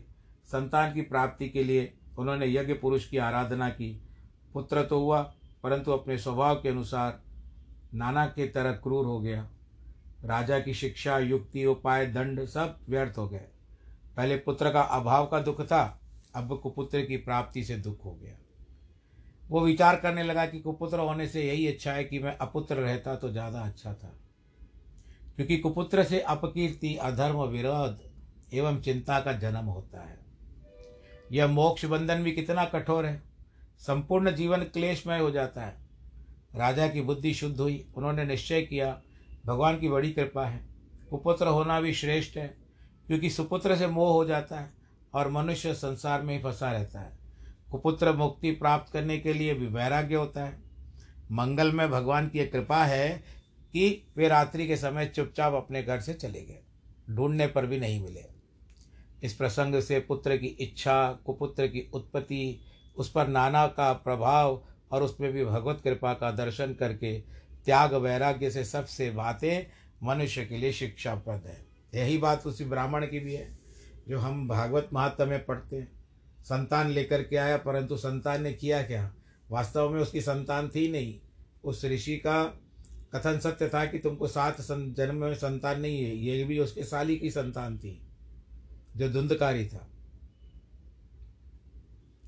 संतान 0.49 0.93
की 0.93 1.01
प्राप्ति 1.01 1.49
के 1.49 1.63
लिए 1.63 1.93
उन्होंने 2.17 2.47
यज्ञ 2.47 2.73
पुरुष 2.73 3.07
की 3.09 3.17
आराधना 3.17 3.69
की। 3.69 3.91
पुत्र 4.53 4.83
तो 4.83 4.99
हुआ, 4.99 5.21
परंतु 5.63 5.91
अपने 5.91 6.17
स्वभाव 6.17 6.55
के 6.55 6.69
अनुसार 6.69 7.21
नाना 7.93 8.25
के 8.25 8.47
तरह 8.47 8.71
क्रूर 8.73 9.05
हो 9.05 9.19
गया। 9.19 9.47
राजा 10.23 10.59
की 10.59 10.73
शिक्षा, 10.73 11.17
युक्ति, 11.19 11.65
उपाय, 11.65 12.05
दंड 12.05 12.45
सब 12.45 12.79
व्यर्थ 12.89 13.17
हो 13.17 13.27
गए। 13.27 13.45
पहले 14.17 14.37
पुत्र 14.37 14.71
का 14.71 14.81
अभाव 14.81 15.25
का 15.25 15.39
दुख 15.39 15.61
था, 15.61 15.99
अब 16.35 16.59
कुपुत्र 16.63 17.01
की 17.01 17.17
प्राप्ति 17.17 17.63
से 17.63 17.77
दुख 17.77 18.05
हो 18.05 18.13
गया। 18.13 18.35
वो 19.49 19.61
विचार 19.61 19.95
करने 19.95 20.23
लगा 20.23 20.45
कि 20.45 20.59
कुपुत्र 20.59 20.99
होने 20.99 21.27
से 21.27 21.43
यही 21.43 21.67
अच्छा 21.67 21.93
है 21.93 22.03
कि 22.03 22.19
मैं 22.19 22.37
अपुत्र 22.37 22.75
रहता 22.75 23.15
तो 23.15 23.29
ज़्यादा 23.29 23.59
अच्छा 23.59 23.93
था। 23.93 24.13
क्योंकि 25.37 25.57
कुपुत्र 25.57 26.03
से 26.03 26.19
अपकीर्ति, 26.19 26.95
अधर्म, 26.95 27.41
विरोध 27.41 27.99
एवं 28.53 28.81
चिंता 28.81 29.19
का 29.19 29.33
जन्म 29.33 29.65
होता 29.65 30.01
है। 30.01 30.19
यह 31.31 31.47
मोक्ष 31.47 31.85
बंधन 31.85 32.23
भी 32.23 32.31
कितना 32.31 32.65
कठोर 32.65 33.05
है। 33.05 33.23
संपूर्ण 33.79 34.31
जीवन 34.31 34.59
क्लेशमय 34.59 35.19
हो 35.19 35.31
जाता 35.31 35.61
है। 35.61 35.75
राजा 36.55 36.87
की 36.87 37.01
बुद्धि 37.01 37.33
शुद्ध 37.33 37.59
हुई, 37.59 37.87
उन्होंने 37.97 38.25
निश्चय 38.25 38.61
किया, 38.61 39.01
भगवान 39.45 39.79
की 39.79 39.89
बड़ी 39.89 40.11
कृपा 40.11 40.45
है। 40.45 40.67
कुपुत्र 41.09 41.47
होना 41.47 41.81
भी 41.81 41.93
श्रेष्ठ 41.93 42.37
है, 42.37 42.57
क्योंकि 43.07 43.29
सुपुत्र 43.29 43.75
से 43.75 43.87
मोह 43.87 44.11
हो 44.13 44.25
जाता 44.25 44.59
है 44.59 44.73
और 45.13 45.31
मनुष्य 45.31 45.73
संसार 45.73 46.21
में 46.21 46.37
ही 46.37 46.43
फंसा 46.43 46.71
रहता 46.71 46.99
है। 46.99 47.17
कुपुत्र 47.71 48.13
मुक्ति 48.13 48.51
प्राप्त 48.51 48.93
करने 48.93 49.17
के 49.17 49.33
लिए 49.33 49.53
भी 49.53 49.67
वैराग्य 49.67 50.15
होता 50.15 50.45
है। 50.45 50.59
मंगल 51.31 51.71
में 51.71 51.89
भगवान 51.89 52.29
की 52.29 52.45
कृपा 52.45 52.85
है 52.85 53.36
कि 53.73 54.07
वे 54.17 54.27
रात्रि 54.27 54.67
के 54.67 54.77
समय 54.77 55.05
चुपचाप 55.05 55.53
अपने 55.53 55.83
घर 55.83 55.99
से 55.99 56.13
चले 56.13 56.41
गए। 56.41 56.59
ढूँढने 57.09 57.47
पर 57.47 57.65
भी 57.65 57.79
नहीं 57.79 58.03
मिले। 58.03 58.23
इस 59.23 59.33
प्रसंग 59.33 59.81
से 59.81 59.99
पुत्र 59.99 60.37
की 60.37 60.47
इच्छा, 60.47 61.11
कुपुत्र 61.11 61.67
की 61.67 61.89
उत्पत्ति, 61.93 62.59
उस 62.97 63.11
पर 63.11 63.27
नाना 63.27 63.67
का 63.67 63.93
प्रभाव 63.93 64.63
और 64.91 65.03
उसमें 65.03 65.33
भी 65.33 65.45
भगवत 65.45 65.81
कृपा 65.83 66.13
का 66.13 66.31
दर्शन 66.31 66.73
करके 66.73 67.19
त्याग 67.65 67.93
वैराग्य 67.93 68.51
से 68.51 68.65
सबसे 68.65 69.11
बातें 69.11 69.67
मनुष्य 70.03 70.45
के 70.45 70.57
लिए 70.57 70.71
शिक्षाप्रद 70.71 71.47
है। 71.47 71.67
यही 71.95 72.17
बात 72.17 72.47
उसी 72.47 72.65
ब्राह्मण 72.65 73.05
की 73.05 73.19
भी 73.19 73.33
है, 73.33 73.59
जो 74.07 74.19
हम 74.19 74.47
भागवत 74.47 74.89
महात्मा 74.93 75.25
में 75.25 75.45
पढ़ते 75.45 75.75
हैं। 75.75 75.91
संतान 76.43 76.89
लेकर 76.89 77.23
के 77.23 77.35
आया, 77.35 77.57
परंतु 77.57 77.97
संतान 77.97 78.41
ने 78.41 78.53
किया 78.53 78.83
क्या? 78.83 79.13
वास्तव 79.51 79.89
में 79.89 80.01
उसकी 80.01 80.21
संतान 80.21 80.69
थी 80.69 80.91
नहीं। 80.91 81.19
उस 81.63 81.85
ऋषि 81.85 82.17
का 82.17 82.59
कथन 83.13 83.39
सत्य 83.39 83.67
था 83.67 83.85
कि 83.85 83.99
तुमको 83.99 84.27
सात 84.27 84.61
जन्म 84.61 85.15
में 85.15 85.33
संतान 85.35 85.79
नहीं 85.81 86.03
है। 86.03 86.15
ये 86.15 86.43
भी 86.43 86.59
उसके 86.59 86.83
साली 86.83 87.15
की 87.17 87.29
संतान 87.31 87.77
थी, 87.77 87.99
जो 88.97 89.09
धुंधकारी 89.09 89.65
था। 89.67 89.87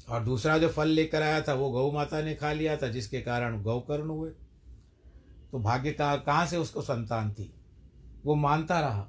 और 0.09 0.23
दूसरा 0.23 0.57
जो 0.57 0.67
फल 0.69 0.87
लेकर 0.87 1.21
आया 1.21 1.41
था, 1.41 1.53
वो 1.53 1.69
गौ 1.71 1.91
माता 1.91 2.21
ने 2.21 2.35
खा 2.35 2.51
लिया 2.53 2.77
था, 2.77 2.87
जिसके 2.87 3.21
कारण 3.21 3.61
गौकर्ण 3.63 4.07
हुए। 4.07 4.29
तो 5.51 5.59
भाग्य 5.59 5.91
का 5.91 6.15
कहाँ 6.17 6.45
से 6.45 6.57
उसको 6.57 6.81
संतान 6.81 7.31
थी? 7.33 7.53
वो 8.25 8.35
मानता 8.35 8.79
रहा, 8.79 9.07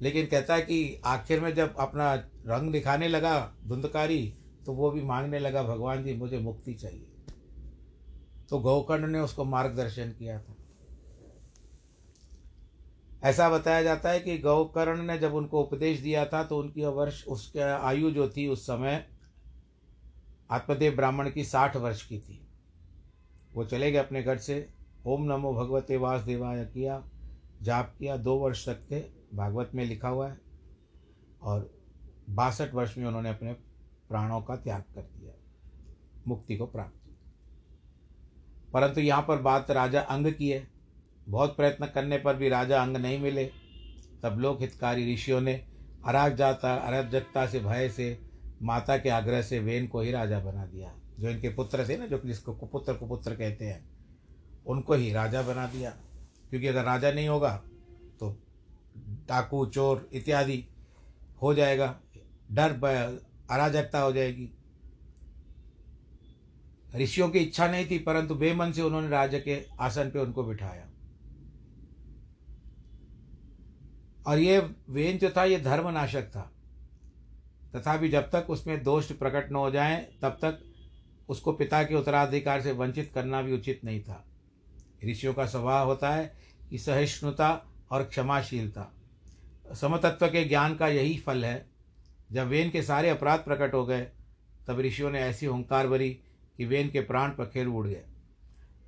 लेकिन 0.00 0.26
कहता 0.26 0.54
है 0.54 0.62
कि 0.62 1.00
आखिर 1.04 1.40
में 1.40 1.54
जब 1.54 1.76
अपना 1.76 2.14
रंग 2.46 2.72
दिखाने 2.72 3.08
लगा 3.08 3.38
धुंधकारी 3.66 4.34
तो 4.66 4.72
वो 4.72 4.90
भी 4.90 5.02
मांगने 5.02 5.38
लगा, 5.38 5.62
भगवान 5.62 6.04
जी, 6.04 6.14
मुझे 6.14 6.38
मुक्ति 6.38 6.74
चाहिए। 6.74 7.06
तो 8.50 8.58
गौकर्ण 8.58 9.06
ने 9.06 9.20
उसको 9.20 9.44
मार्गदर्शन 9.44 10.10
किया 10.10 10.38
था। 10.40 10.56
ऐसा 13.24 13.48
बताया 13.50 13.82
जाता 13.82 14.10
है 14.10 14.20
कि 14.20 14.38
गौकर्ण 14.38 15.02
ने 15.02 15.18
जब 15.18 15.34
उनको 15.34 15.62
उपदेश 15.62 16.00
दिया 16.00 16.24
था 16.26 16.42
तो 16.44 16.58
उनकी 16.58 16.84
वर्ष, 16.84 17.24
उसके 17.26 17.60
आयु 17.60 18.10
जो 18.10 18.28
थी 18.28 18.46
उस 18.48 18.66
समय 18.66 19.06
आत्मदेव 20.50 20.96
ब्राह्मण 20.96 21.30
की 21.30 21.44
साठ 21.44 21.76
वर्ष 21.76 22.06
की 22.06 22.18
थी। 22.18 22.40
वो 23.54 23.64
चले 23.64 23.90
गए 23.92 23.98
अपने 23.98 24.22
घर 24.22 24.38
से, 24.38 24.68
ओम 25.06 25.24
नमो 25.24 25.52
भगवते 25.54 25.96
वासुदेवाय 25.96 26.64
किया, 26.64 27.02
जाप 27.62 27.94
किया, 27.98 28.16
दो 28.16 28.36
वर्ष 28.36 28.68
तक 28.68 28.86
थे 28.90 29.00
भागवत 29.34 29.70
में 29.74 29.84
लिखा 29.84 30.08
हुआ 30.08 30.28
है, 30.28 30.38
और 31.42 31.70
बासठ 32.30 32.74
वर्ष 32.74 32.96
में 32.98 33.06
उन्होंने 33.06 33.28
अपने 33.28 33.52
प्राणों 34.08 34.40
का 34.42 34.56
त्याग 34.56 34.84
कर 34.94 35.02
दिया, 35.02 35.32
मुक्ति 36.26 36.56
को 36.56 36.66
प्राप्त 36.66 36.94
की 36.96 37.16
परंतु 38.72 39.00
यहाँ 39.00 39.22
पर 39.22 39.42
बात 39.42 39.70
राजा 39.70 40.00
अंग 40.00 40.32
की 40.32 40.48
है। 40.48 40.75
बहुत 41.28 41.56
प्रयत्न 41.56 41.86
करने 41.86 42.18
पर 42.18 42.36
भी 42.36 42.48
राजा 42.48 42.82
अंग 42.82 42.96
नहीं 42.96 43.18
मिले। 43.18 43.44
तब 44.22 44.38
लोक 44.38 44.60
हितकारी 44.60 45.14
ऋषियों 45.14 45.40
ने 45.40 45.54
अराजकता 46.06 46.74
अराजकता 46.74 47.46
से 47.46 47.60
भय 47.60 47.88
से 47.88 48.18
माता 48.62 48.96
के 48.98 49.08
आग्रह 49.08 49.42
से 49.42 49.58
वेन 49.58 49.86
को 49.86 50.00
ही 50.00 50.10
राजा 50.10 50.38
बना 50.40 50.66
दिया। 50.66 50.94
जो 51.20 51.30
इनके 51.30 51.48
पुत्र 51.48 51.88
थे 51.88 51.96
ना, 51.96 52.06
जो 52.06 52.20
जिसको 52.24 52.54
कुपुत्र 52.54 52.94
कुपुत्र 52.94 53.34
कहते 53.34 53.64
हैं, 53.64 53.84
उनको 54.66 54.94
ही 54.94 55.12
राजा 55.12 55.42
बना 55.42 55.66
दिया। 55.66 55.90
क्योंकि 56.50 56.66
अगर 56.66 56.84
राजा 56.84 57.12
नहीं 57.12 57.28
होगा 57.28 57.56
तो 58.20 58.30
डाकू, 59.28 59.66
चोर 59.66 60.08
इत्यादि 60.12 60.64
हो 61.42 61.54
जाएगा। 61.54 62.00
डर, 62.52 62.70
अराजकता 63.50 63.98
हो 63.98 64.12
जाएगी। 64.12 64.48
ऋषियों 66.96 67.28
की 67.28 67.38
इच्छा 67.38 67.66
नहीं 67.68 67.86
थी, 67.90 67.98
परंतु 67.98 68.34
बेमन 68.34 68.72
से 68.72 68.82
उन्होंने 68.82 69.08
राजा 69.08 69.38
के 69.38 69.62
आसन 69.80 70.10
पे 70.10 70.18
उनको 70.18 70.44
बिठाया। 70.44 70.85
और 74.26 74.38
ये 74.38 74.70
वेन 74.88 75.18
जो 75.18 75.30
था, 75.30 75.44
ये 75.44 75.60
धर्मनाशक 75.60 76.22
था। 76.22 76.52
तथापि 77.74 78.08
जब 78.08 78.30
तक 78.30 78.46
उसमें 78.50 78.82
दोष 78.82 79.12
प्रकट 79.12 79.52
न 79.52 79.54
हो 79.54 79.70
जाए, 79.70 80.08
तब 80.22 80.30
तक 80.30 80.58
उसको 81.28 81.52
पिता 81.52 81.82
के 81.82 81.94
उत्तराधिकार 81.94 82.60
से 82.60 82.72
वंचित 82.72 83.10
करना 83.14 83.42
भी 83.42 83.52
उचित 83.52 83.84
नहीं 83.84 84.02
था। 84.02 84.24
ऋषियों 85.04 85.34
का 85.34 85.46
स्वभाव 85.46 85.86
होता 85.86 86.10
है 86.10 86.34
कि 86.70 86.78
सहिष्णुता 86.78 87.66
और 87.90 88.04
क्षमाशीलता। 88.04 88.92
समतत्व 89.74 90.26
के 90.26 90.44
ज्ञान 90.44 90.74
का 90.74 90.88
यही 90.88 91.18
फल 91.18 91.44
है। 91.44 91.66
जब 92.32 92.46
वेन 92.46 92.70
के 92.70 92.82
सारे 92.82 93.08
अपराध 93.08 93.40
प्रकट 93.40 93.74
हो 93.74 93.86
गए, 93.86 94.08
तब 94.66 94.80
ऋषियों 94.80 95.10
ने 95.10 95.20
ऐसी 95.20 95.46
हुंकार 95.46 95.88
भरी 95.88 96.20
कि 96.56 96.64
वेन 96.64 96.90
के 96.90 97.00
प्राण 97.00 97.30
पखेर 97.30 97.66
उड़ 97.66 97.86
गए। 97.86 98.02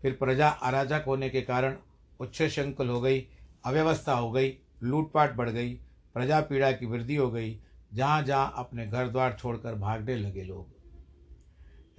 फिर 0.02 0.12
प्रजा 0.12 0.48
अराजक 0.48 1.04
होने 1.06 1.30
के 1.30 1.42
कारण 1.42 1.76
उच्छृंखल 2.20 2.88
हो 2.88 3.00
गई, 3.00 3.26
अव्यवस्था 3.64 4.12
हो 4.12 4.32
गई 4.32 4.58
लूटपाट 4.82 5.34
बढ़ 5.36 5.50
गई 5.50 5.74
प्रजा 6.14 6.40
पीड़ा 6.40 6.70
की 6.72 6.86
वृद्धि 6.86 7.16
हो 7.16 7.30
गई 7.30 7.58
जहाँ 7.94 8.22
जहाँ 8.22 8.52
अपने 8.56 8.86
घर 8.86 9.08
द्वार 9.08 9.36
छोड़कर 9.40 9.74
भागने 9.74 10.16
लगे 10.16 10.42
लोग। 10.44 10.66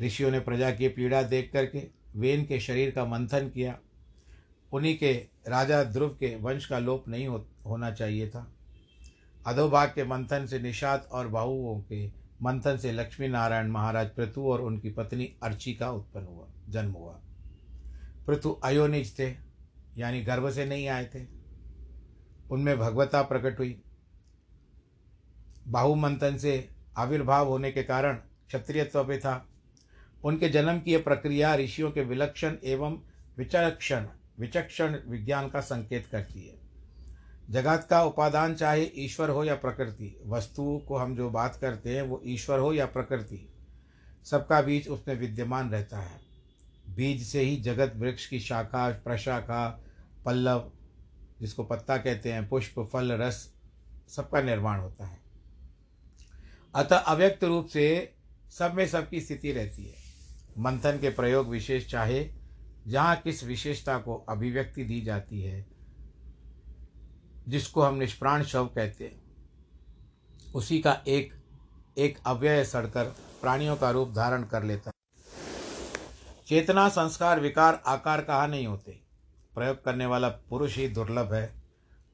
ऋषियों 0.02 0.32
ने 0.32 0.40
प्रजा 0.40 0.72
की 0.72 0.88
पीड़ा 0.88 1.22
देख 1.24 1.52
करके 1.54 1.88
वेन 2.16 2.46
के 2.46 2.60
शरीर 2.60 2.92
का 2.92 3.06
मंथन 3.06 3.50
किया। 3.50 3.78
उन्हीं 4.72 4.98
के 4.98 5.14
राजा 5.48 5.84
ध्रुव 5.84 6.10
के 6.10 6.36
वंश 6.36 6.66
का 6.66 6.80
लोप 6.80 7.08
नहीं 7.08 7.28
हो, 7.28 7.46
होना 7.66 7.92
चाहिए 7.92 8.30
था। 8.30 8.48
अधोभाग 9.48 9.90
के 9.90 10.04
मंथन 10.04 10.46
से 10.46 10.60
निषाद 10.60 11.08
और 11.12 11.28
बाहुओं 11.28 11.80
के 11.82 12.06
मंथन 12.42 12.78
से 12.78 12.92
लक्ष्मी 12.92 13.28
नारायण 13.28 13.68
महाराज 13.68 14.10
पृथु 14.10 14.42
और 14.42 14.62
उनकी 14.62 14.90
पत्नी 14.90 15.32
अर्ची 15.44 15.74
का 15.74 15.90
उत्पन्न 15.92 16.26
हुआ 16.26 16.48
जन्म 16.70 16.92
हुआ। 16.92 17.20
पृथु 18.28 18.52
अयोनिज 18.64 19.20
थे 19.20 19.30
यानी 19.98 20.22
गर्भ 20.22 20.50
से 20.50 20.66
नहीं 20.66 20.88
आए 20.88 21.06
थे। 21.06 21.39
उनमें 22.52 22.78
भगवता 22.80 23.22
प्रकट 23.22 23.60
हुई। 23.60 23.82
बाहुमंथन 25.68 26.38
से 26.38 26.70
आविर्भाव 26.98 27.48
होने 27.48 27.72
के 27.72 27.84
कारण 27.84 28.16
क्षत्रियत्व 28.16 29.04
पे 29.04 29.18
था। 29.18 29.46
उनके 30.24 30.50
जन्म 30.50 30.80
की 30.80 30.92
यह 30.92 31.02
प्रक्रिया 31.02 31.56
ऋषियों 31.56 31.92
के 31.92 32.04
विलक्षण 32.04 32.56
एवं 32.64 32.98
विचक्षण 33.38 34.08
विचक्षण 34.40 34.98
विज्ञान 35.08 35.50
का 35.50 35.60
संकेत 35.60 36.06
करती 36.06 36.48
है। 36.48 36.58
जगत 37.50 37.88
का 37.90 38.04
उपादान 38.04 38.56
चाहे 38.56 38.84
ईश्वर 38.96 39.30
हो 39.30 39.44
या 39.44 39.56
प्रकृति, 39.56 40.22
वस्तु 40.26 40.82
को 40.88 40.98
हम 40.98 41.16
जो 41.16 41.30
बात 41.30 41.58
करते 41.62 41.96
हैं 41.96 42.02
वो 42.02 42.22
ईश्वर 42.26 42.60
हो 42.60 42.74
या 42.74 42.86
प्रकृति, 42.86 43.48
सबका 44.26 44.62
बीज 44.62 44.88
उसमें 44.88 45.16
विद्यमान 45.16 45.70
रहता 45.70 46.00
है। 46.00 46.20
बीज 46.90 47.24
से 47.24 47.42
ही 47.42 47.56
जगत 47.56 47.94
वृक्ष 47.96 48.28
की 48.28 48.40
शाखा, 48.40 48.90
प्रशाखा, 48.92 49.84
पल्लव 50.26 50.72
जिसको 51.42 51.64
पत्ता 51.64 51.98
कहते 51.98 52.34
हैं, 52.34 52.50
पुष्प, 52.50 52.90
फल, 52.94 53.12
रस, 53.12 53.54
सबका 54.10 54.42
निर्माण 54.42 54.80
होता 54.80 55.06
है। 55.06 55.20
अतः 56.76 56.96
अव्यक्त 56.96 57.44
रूप 57.44 57.68
से 57.68 58.14
सब 58.50 58.74
में 58.74 58.88
सबकी 58.88 59.22
स्थिति 59.22 59.52
रहती 59.52 59.86
है। 59.86 59.96
मंथन 60.58 60.98
के 61.02 61.10
प्रयोग 61.10 61.48
विशेष 61.48 61.90
चाहे, 61.92 62.30
जहाँ 62.88 63.16
किस 63.16 63.44
विशेषता 63.44 63.98
को 63.98 64.16
अभिव्यक्ति 64.16 64.84
दी 64.84 65.02
जाती 65.02 65.42
है, 65.42 65.66
जिसको 67.48 67.82
हम 67.82 67.96
निष्प्राण 67.96 68.44
शव 68.44 68.66
कहते 68.66 69.06
हैं, 69.06 69.22
उसी 70.56 70.80
का 70.80 71.04
एक 71.08 71.34
एक 71.98 72.20
अव्यय 72.26 72.66
सड़कर 72.66 73.06
प्राणियों 73.42 73.76
का 73.76 73.92
रूप 73.92 74.14
धारण 74.14 74.44
कर 74.44 74.64
लेता 74.64 74.92
है। 74.92 75.24
चेतना, 76.48 76.90
संस्कार, 76.90 77.40
विकार, 77.40 77.84
आकार 77.86 78.22
कहाँ 78.22 78.48
नहीं 78.48 78.68
होते। 78.68 79.09
प्रयोग 79.60 79.84
करने 79.84 80.06
वाला 80.06 80.30
पुरुष 80.30 80.78
ही 80.78 80.88
दुर्लभ 80.88 81.34
है। 81.34 81.54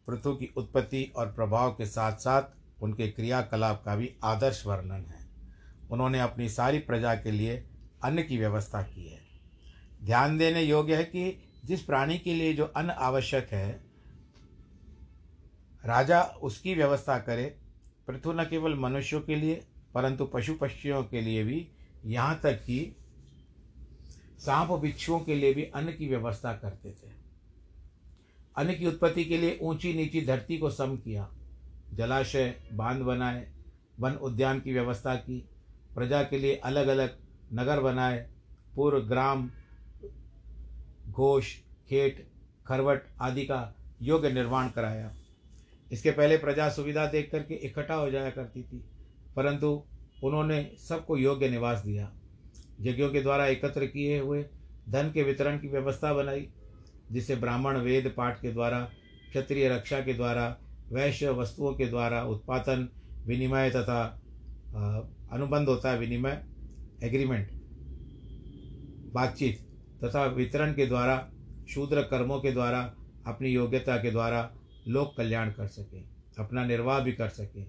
पृथु 0.07 0.33
की 0.33 0.53
उत्पत्ति 0.57 1.13
और 1.15 1.31
प्रभाव 1.31 1.71
के 1.71 1.85
साथ 1.85 2.11
साथ 2.11 2.43
उनके 2.83 3.07
क्रियाकलाप 3.07 3.83
का 3.85 3.95
भी 3.95 4.15
आदर्श 4.23 4.65
वर्णन 4.65 5.05
है। 5.05 5.27
उन्होंने 5.91 6.19
अपनी 6.19 6.49
सारी 6.49 6.79
प्रजा 6.79 7.15
के 7.15 7.31
लिए 7.31 7.65
अन्न 8.03 8.23
की 8.23 8.37
व्यवस्था 8.37 8.81
की 8.81 9.07
है। 9.07 9.21
ध्यान 10.03 10.37
देने 10.37 10.61
योग्य 10.61 10.95
है 10.95 11.03
कि 11.03 11.49
जिस 11.65 11.83
प्राणी 11.83 12.17
के 12.17 12.33
लिए 12.33 12.53
जो 12.53 12.65
अन्न 12.65 12.89
आवश्यक 12.89 13.49
है, 13.51 13.71
राजा 15.85 16.21
उसकी 16.21 16.75
व्यवस्था 16.75 17.17
करे। 17.19 17.45
पृथु 18.07 18.33
न 18.33 18.43
केवल 18.43 18.75
मनुष्यों 18.75 19.21
के 19.21 19.35
लिए, 19.35 19.63
परंतु 19.93 20.25
पशु 20.25 20.53
पक्षियों 20.53 21.03
के 21.03 21.21
लिए 21.21 21.43
भी। 21.43 21.67
यहाँ 22.05 22.39
तक 22.43 22.53
कि 22.53 22.95
सांप 24.39 24.71
बिच्छुओं 24.71 25.19
के 25.19 25.35
लिए 25.35 25.53
भी 25.53 25.63
अन्न 25.63 25.91
की 25.91 26.07
व्यवस्था 26.07 26.53
करते 26.53 26.91
थे। 26.91 27.14
अन्न 28.57 28.73
की 28.73 28.85
उत्पत्ति 28.87 29.23
के 29.25 29.37
लिए 29.37 29.57
ऊँची 29.61 29.93
नीची 29.93 30.21
धरती 30.25 30.57
को 30.57 30.69
सम 30.69 30.95
किया, 30.97 31.27
जलाशय, 31.93 32.53
बाँध 32.73 33.01
बनाए, 33.01 33.47
वन 33.99 34.11
उद्यान 34.11 34.59
की 34.59 34.73
व्यवस्था 34.73 35.15
की, 35.15 35.37
प्रजा 35.95 36.21
के 36.23 36.37
लिए 36.37 36.55
अलग 36.55 36.87
अलग 36.87 37.17
नगर 37.53 37.79
बनाए, 37.79 38.17
पूर्व 38.75 38.99
ग्राम, 38.99 39.49
घोष 41.09 41.53
खेट 41.89 42.27
खरवट 42.67 43.03
आदि 43.21 43.45
का 43.45 43.75
योग्य 44.01 44.31
निर्माण 44.31 44.69
कराया। 44.69 45.13
इसके 45.91 46.11
पहले 46.11 46.37
प्रजा 46.37 46.69
सुविधा 46.69 47.05
देख 47.05 47.29
करके 47.31 47.55
इकट्ठा 47.55 47.93
हो 47.93 48.09
जाया 48.11 48.29
करती 48.29 48.63
थी, 48.63 48.83
परंतु 49.35 49.83
उन्होंने 50.23 50.61
सबको 50.79 51.17
योग्य 51.17 51.49
निवास 51.49 51.79
दिया। 51.79 52.11
यज्ञों 52.81 53.09
के 53.09 53.21
द्वारा 53.21 53.45
एकत्र 53.47 53.85
किए 53.85 54.19
हुए 54.19 54.43
धन 54.89 55.11
के 55.11 55.23
वितरण 55.23 55.59
की 55.59 55.67
व्यवस्था 55.67 56.13
बनाई 56.13 56.47
जिससे 57.11 57.35
ब्राह्मण 57.35 57.77
वेद 57.77 58.13
पाठ 58.17 58.41
के 58.41 58.51
द्वारा, 58.51 58.79
क्षत्रिय 59.29 59.69
रक्षा 59.69 59.99
के 59.99 60.13
द्वारा, 60.13 60.57
वैश्य 60.91 61.29
वस्तुओं 61.29 61.73
के 61.73 61.85
द्वारा 61.85 62.23
उत्पादन, 62.23 62.87
विनिमय 63.25 63.69
तथा 63.69 64.03
अनुबंध 65.31 65.67
होता 65.67 65.91
है 65.91 65.99
विनिमय 65.99 66.43
एग्रीमेंट 67.03 67.51
बातचीत 69.13 69.59
तथा 70.03 70.25
वितरण 70.25 70.73
के 70.73 70.85
द्वारा, 70.85 71.31
शूद्र 71.69 72.01
कर्मों 72.01 72.39
के 72.39 72.51
द्वारा, 72.51 72.81
अपनी 73.27 73.49
योग्यता 73.49 73.97
के 73.97 74.11
द्वारा 74.11 74.49
लोक 74.87 75.15
कल्याण 75.17 75.51
कर 75.51 75.67
सके, 75.67 75.99
अपना 76.39 76.65
निर्वाह 76.65 76.99
भी 76.99 77.11
कर 77.13 77.29
सके। 77.29 77.63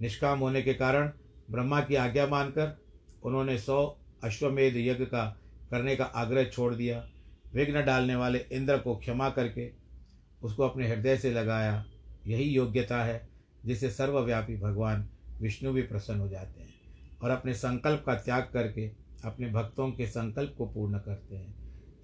निष्काम 0.00 0.38
होने 0.38 0.62
के 0.62 0.74
कारण 0.74 1.10
ब्रह्मा 1.50 1.80
की 1.80 1.94
आज्ञा 1.94 2.26
मानकर 2.26 2.76
उन्होंने 3.22 3.58
सौ 3.58 3.98
अश्वमेध 4.24 4.76
यज्ञ 4.76 5.04
का, 5.04 5.24
करने 5.70 5.96
का 5.96 6.04
आग्रह 6.04 6.44
छोड़ 6.44 6.74
दिया। 6.74 7.06
विघ्न 7.54 7.84
डालने 7.84 8.14
वाले 8.14 8.38
इंद्र 8.38 8.78
को 8.78 8.96
क्षमा 8.96 9.30
करके 9.30 9.72
उसको 10.42 10.62
अपने 10.62 10.88
हृदय 10.88 11.16
से 11.16 11.32
लगाया। 11.32 11.84
यही 12.26 12.44
योग्यता 12.44 13.04
है 13.04 13.28
जिससे 13.64 13.90
सर्वव्यापी 13.90 14.56
भगवान 14.56 15.08
विष्णु 15.40 15.72
भी 15.72 15.82
प्रसन्न 15.82 16.20
हो 16.20 16.28
जाते 16.28 16.60
हैं 16.60 16.74
और 17.22 17.30
अपने 17.30 17.54
संकल्प 17.54 18.02
का 18.06 18.14
त्याग 18.14 18.50
करके 18.52 18.88
अपने 19.24 19.48
भक्तों 19.48 19.92
के 19.92 20.06
संकल्प 20.06 20.54
को 20.58 20.66
पूर्ण 20.66 20.98
करते 20.98 21.36
हैं। 21.36 21.54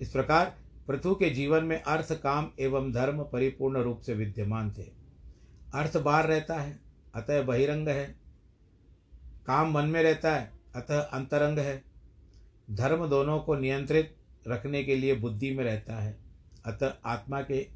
इस 0.01 0.11
प्रकार 0.11 0.57
पृथु 0.89 1.15
के 1.15 1.31
जीवन 1.31 1.65
में 1.65 1.83
अर्थ, 1.83 2.13
काम 2.13 2.51
एवं 2.61 2.93
धर्म 2.93 3.23
परिपूर्ण 3.23 3.79
रूप 3.79 4.01
से 4.01 4.15
विद्यमान 4.15 4.71
थे। 4.71 4.83
अर्थ 5.75 5.97
बाहर 5.97 6.27
रहता 6.27 6.55
है, 6.55 6.81
अतः 7.15 7.43
बहिरंग 7.43 7.89
है। 7.89 8.15
काम 9.47 9.71
मन 9.71 9.85
में 9.85 10.03
रहता 10.03 10.35
है, 10.35 10.53
अतः 10.77 11.01
अंतरंग 11.01 11.59
है। 11.59 11.85
धर्म 12.71 13.07
दोनों 13.07 13.39
को 13.39 13.55
नियंत्रित 13.55 14.17
रखने 14.48 14.85
के 14.85 14.96
लिए 14.96 15.14
बुद्धि 15.14 15.50
में 15.50 15.64
रहता 15.64 15.94
है। 15.94 16.20
अतः 16.66 16.94
आत्मा 17.07 17.42
के 17.42 17.68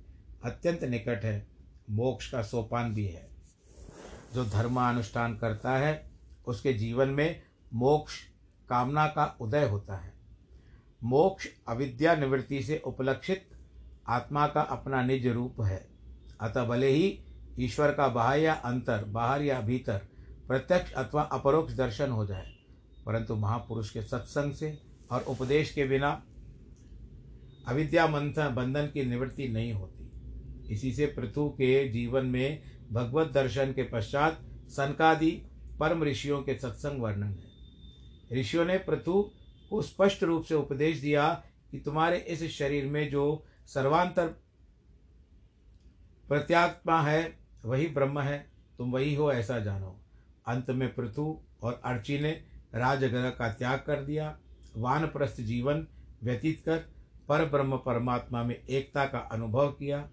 अत्यंत 0.44 0.84
निकट 0.84 1.24
है। 1.24 1.46
मोक्ष 1.90 2.30
का 2.32 2.42
सोपान 2.42 2.94
भी 2.94 3.06
है। 3.06 3.28
जो 4.34 4.44
धर्मानुष्ठान 4.44 5.36
करता 5.38 5.76
है, 5.76 6.10
उसके 6.46 6.72
जीवन 6.72 7.08
में 7.08 7.42
मोक्ष 7.74 8.14
कामना 8.68 9.06
का 9.06 9.36
उदय 9.40 9.68
होता 9.68 9.96
है। 9.96 10.14
मोक्ष 11.04 11.48
अविद्या 11.68 12.14
निवृत्ति 12.14 12.62
से 12.62 12.82
उपलक्षित 12.86 13.50
आत्मा 14.08 14.46
का 14.46 14.60
अपना 14.60 15.02
निज 15.02 15.26
रूप 15.26 15.60
है। 15.60 15.88
अतः 16.40 16.64
भले 16.64 16.88
ही 16.88 17.24
ईश्वर 17.60 17.92
का 17.92 18.08
बाह्य 18.08 18.42
या 18.42 18.54
अंतर, 18.54 19.04
बाहर 19.04 19.42
या 19.42 19.60
भीतर, 19.60 19.98
प्रत्यक्ष 20.48 20.92
अथवा 20.92 21.22
अपरोक्ष 21.22 21.74
दर्शन 21.74 22.10
हो 22.10 22.26
जाए, 22.26 22.54
परंतु 23.06 23.34
महापुरुष 23.34 23.90
के 23.90 24.02
सत्संग 24.02 24.52
से 24.52 24.82
और 25.10 25.22
उपदेश 25.22 25.72
के 25.72 25.84
बिना 25.84 26.22
अविद्या 27.68 28.06
मंथन 28.06 28.54
बंधन 28.54 28.86
की 28.86 29.04
निवृत्ति 29.04 29.48
नहीं 29.48 29.72
होती। 29.72 30.04
इसी 30.74 30.92
से 30.92 31.06
पृथु 31.06 31.48
के 31.48 31.88
जीवन 31.88 32.26
में 32.26 32.62
भगवत 32.92 33.32
दर्शन 33.32 33.72
के 33.72 33.82
पश्चात 33.82 34.40
सनकादि 34.68 35.30
परम 35.80 36.04
ऋषियों 36.04 36.42
के 36.42 36.54
सत्संग 36.58 37.02
वर्णन 37.02 37.24
है। 37.24 37.54
ऋषियों 38.40 38.64
ने 38.64 38.78
पृथु 38.78 39.30
को 39.70 39.82
स्पष्ट 39.82 40.22
रूप 40.22 40.44
से 40.44 40.54
उपदेश 40.54 41.00
दिया 41.00 41.44
कि 41.70 41.78
तुम्हारे 41.78 42.16
इस 42.18 42.50
शरीर 42.50 42.86
में 42.86 43.10
जो 43.10 43.44
सर्वांतर 43.66 44.26
प्रत्यात्मा 46.28 47.02
है, 47.02 47.38
वही 47.64 47.86
ब्रह्म 47.86 48.20
है, 48.20 48.46
तुम 48.78 48.92
वही 48.92 49.14
हो, 49.14 49.32
ऐसा 49.32 49.58
जानो। 49.58 50.00
अंत 50.46 50.70
में 50.70 50.94
पृथु 50.94 51.40
और 51.62 51.82
अर्ची 51.84 52.18
ने 52.18 52.30
राजग्रह 52.74 53.30
का 53.30 53.52
त्याग 53.52 53.78
कर 53.78 54.02
दिया। 54.02 54.38
वानप्रस्थ 54.76 55.40
जीवन 55.40 55.86
व्यतीत 56.22 56.60
कर 56.60 56.93
पर 57.28 57.44
ब्रह्म 57.44 57.76
परमात्मा 57.76 58.42
में 58.44 58.54
एकता 58.54 59.04
का 59.06 59.18
अनुभव 59.18 59.70
किया। 59.70 60.08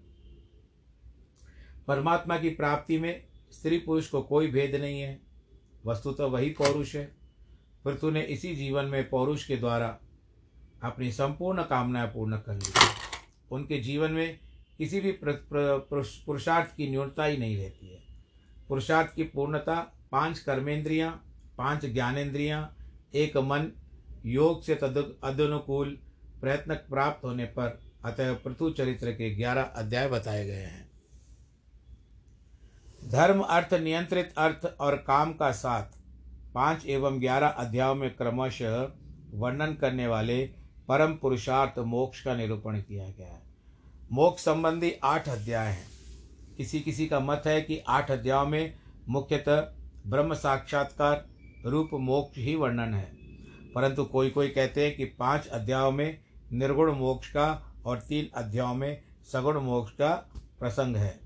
परमात्मा 1.88 2.38
की 2.38 2.50
प्राप्ति 2.50 2.98
में 2.98 3.24
स्त्री 3.52 3.78
पुरुष 3.78 4.08
को 4.08 4.22
कोई 4.22 4.46
भेद 4.46 4.74
नहीं 4.74 5.00
है। 5.00 5.20
वस्तु 5.86 6.12
तो 6.12 6.28
वही 6.30 6.50
पौरुष 6.50 6.94
है। 6.94 7.04
पृथु 7.84 8.10
ने 8.10 8.22
इसी 8.22 8.54
जीवन 8.56 8.84
में 8.84 9.08
पौरुष 9.08 9.46
के 9.46 9.56
द्वारा 9.56 9.98
अपनी 10.82 11.12
संपूर्ण 11.12 11.62
कामनाएँ 11.62 12.08
पूर्ण 12.08 12.36
कर 12.36 12.54
ली। 12.54 12.72
उनके 13.50 13.78
जीवन 13.78 14.10
में 14.10 14.38
किसी 14.78 15.00
भी 15.00 15.18
पुरुषार्थ 15.22 16.76
की 16.76 16.90
न्यूनता 16.90 17.24
ही 17.24 17.36
नहीं 17.36 17.56
रहती 17.56 17.88
है। 17.88 18.02
पुरुषार्थ 18.68 19.14
की 19.14 19.22
पूर्णता 19.24 19.80
पाँच 20.12 20.38
कर्मेंद्रियाँ, 20.38 21.10
पाँच 21.58 21.86
ज्ञानेन्द्रियाँ 21.86 22.76
एक 23.14 23.36
मन, 23.36 23.70
योग 24.26 24.62
से 24.62 24.74
तद, 24.74 25.20
अदनुकूल 25.24 25.98
प्रयत्न 26.42 26.74
प्राप्त 26.74 27.24
होने 27.24 27.44
पर 27.44 27.80
अतः 28.04 28.34
पृथु 28.34 28.70
चरित्र 28.70 29.12
के 29.12 29.34
ग्यारह 29.34 29.62
अध्याय 29.62 30.08
बताए 30.08 30.46
गए 30.46 30.62
हैं। 30.62 30.90
धर्म, 33.08 33.40
अर्थ, 33.40 33.74
नियंत्रित 33.74 34.34
अर्थ 34.38 34.76
और 34.80 34.96
काम 34.96 35.32
का 35.32 35.52
साथ 35.52 35.82
पाँच 36.54 36.86
एवं 36.86 37.20
ग्यारह 37.20 37.48
अध्यायों 37.48 37.94
में 37.94 38.16
क्रमशः 38.16 38.88
वर्णन 39.30 39.74
करने 39.74 40.06
वाले 40.06 40.46
परम 40.88 41.14
पुरुषार्थ 41.14 41.78
मोक्ष 41.78 42.22
का 42.22 42.34
निरूपण 42.34 42.80
किया 42.80 43.08
गया 43.08 43.28
है। 43.28 43.42
मोक्ष 44.12 44.44
संबंधी 44.44 44.94
आठ 45.04 45.28
अध्याय 45.28 45.68
हैं। 45.68 45.88
किसी 46.56 46.80
किसी 46.80 47.06
का 47.06 47.20
मत 47.20 47.42
है 47.46 47.62
कि 47.62 47.82
आठ 47.88 48.10
अध्यायों 48.10 48.46
में 48.46 48.74
मुख्यतः 49.08 49.60
ब्रह्म 50.06 50.34
साक्षात्कार 50.34 51.26
रूप 51.66 51.90
मोक्ष 51.94 52.38
ही 52.38 52.54
वर्णन 52.54 52.94
है। 52.94 53.12
परंतु 53.72 54.04
कोई 54.04 54.30
कोई 54.30 54.48
कहते 54.48 54.86
हैं 54.86 54.96
कि 54.96 55.04
पाँच 55.04 55.46
अध्यायों 55.46 55.92
में 55.92 56.21
निर्गुण 56.52 56.92
मोक्ष 56.92 57.28
का 57.28 57.74
और 57.84 57.98
तीन 57.98 58.30
अध्यायों 58.34 58.74
में 58.74 59.02
सगुण 59.32 59.60
मोक्ष 59.60 59.92
का 59.92 60.30
प्रसंग 60.58 60.96
है। 60.96 61.20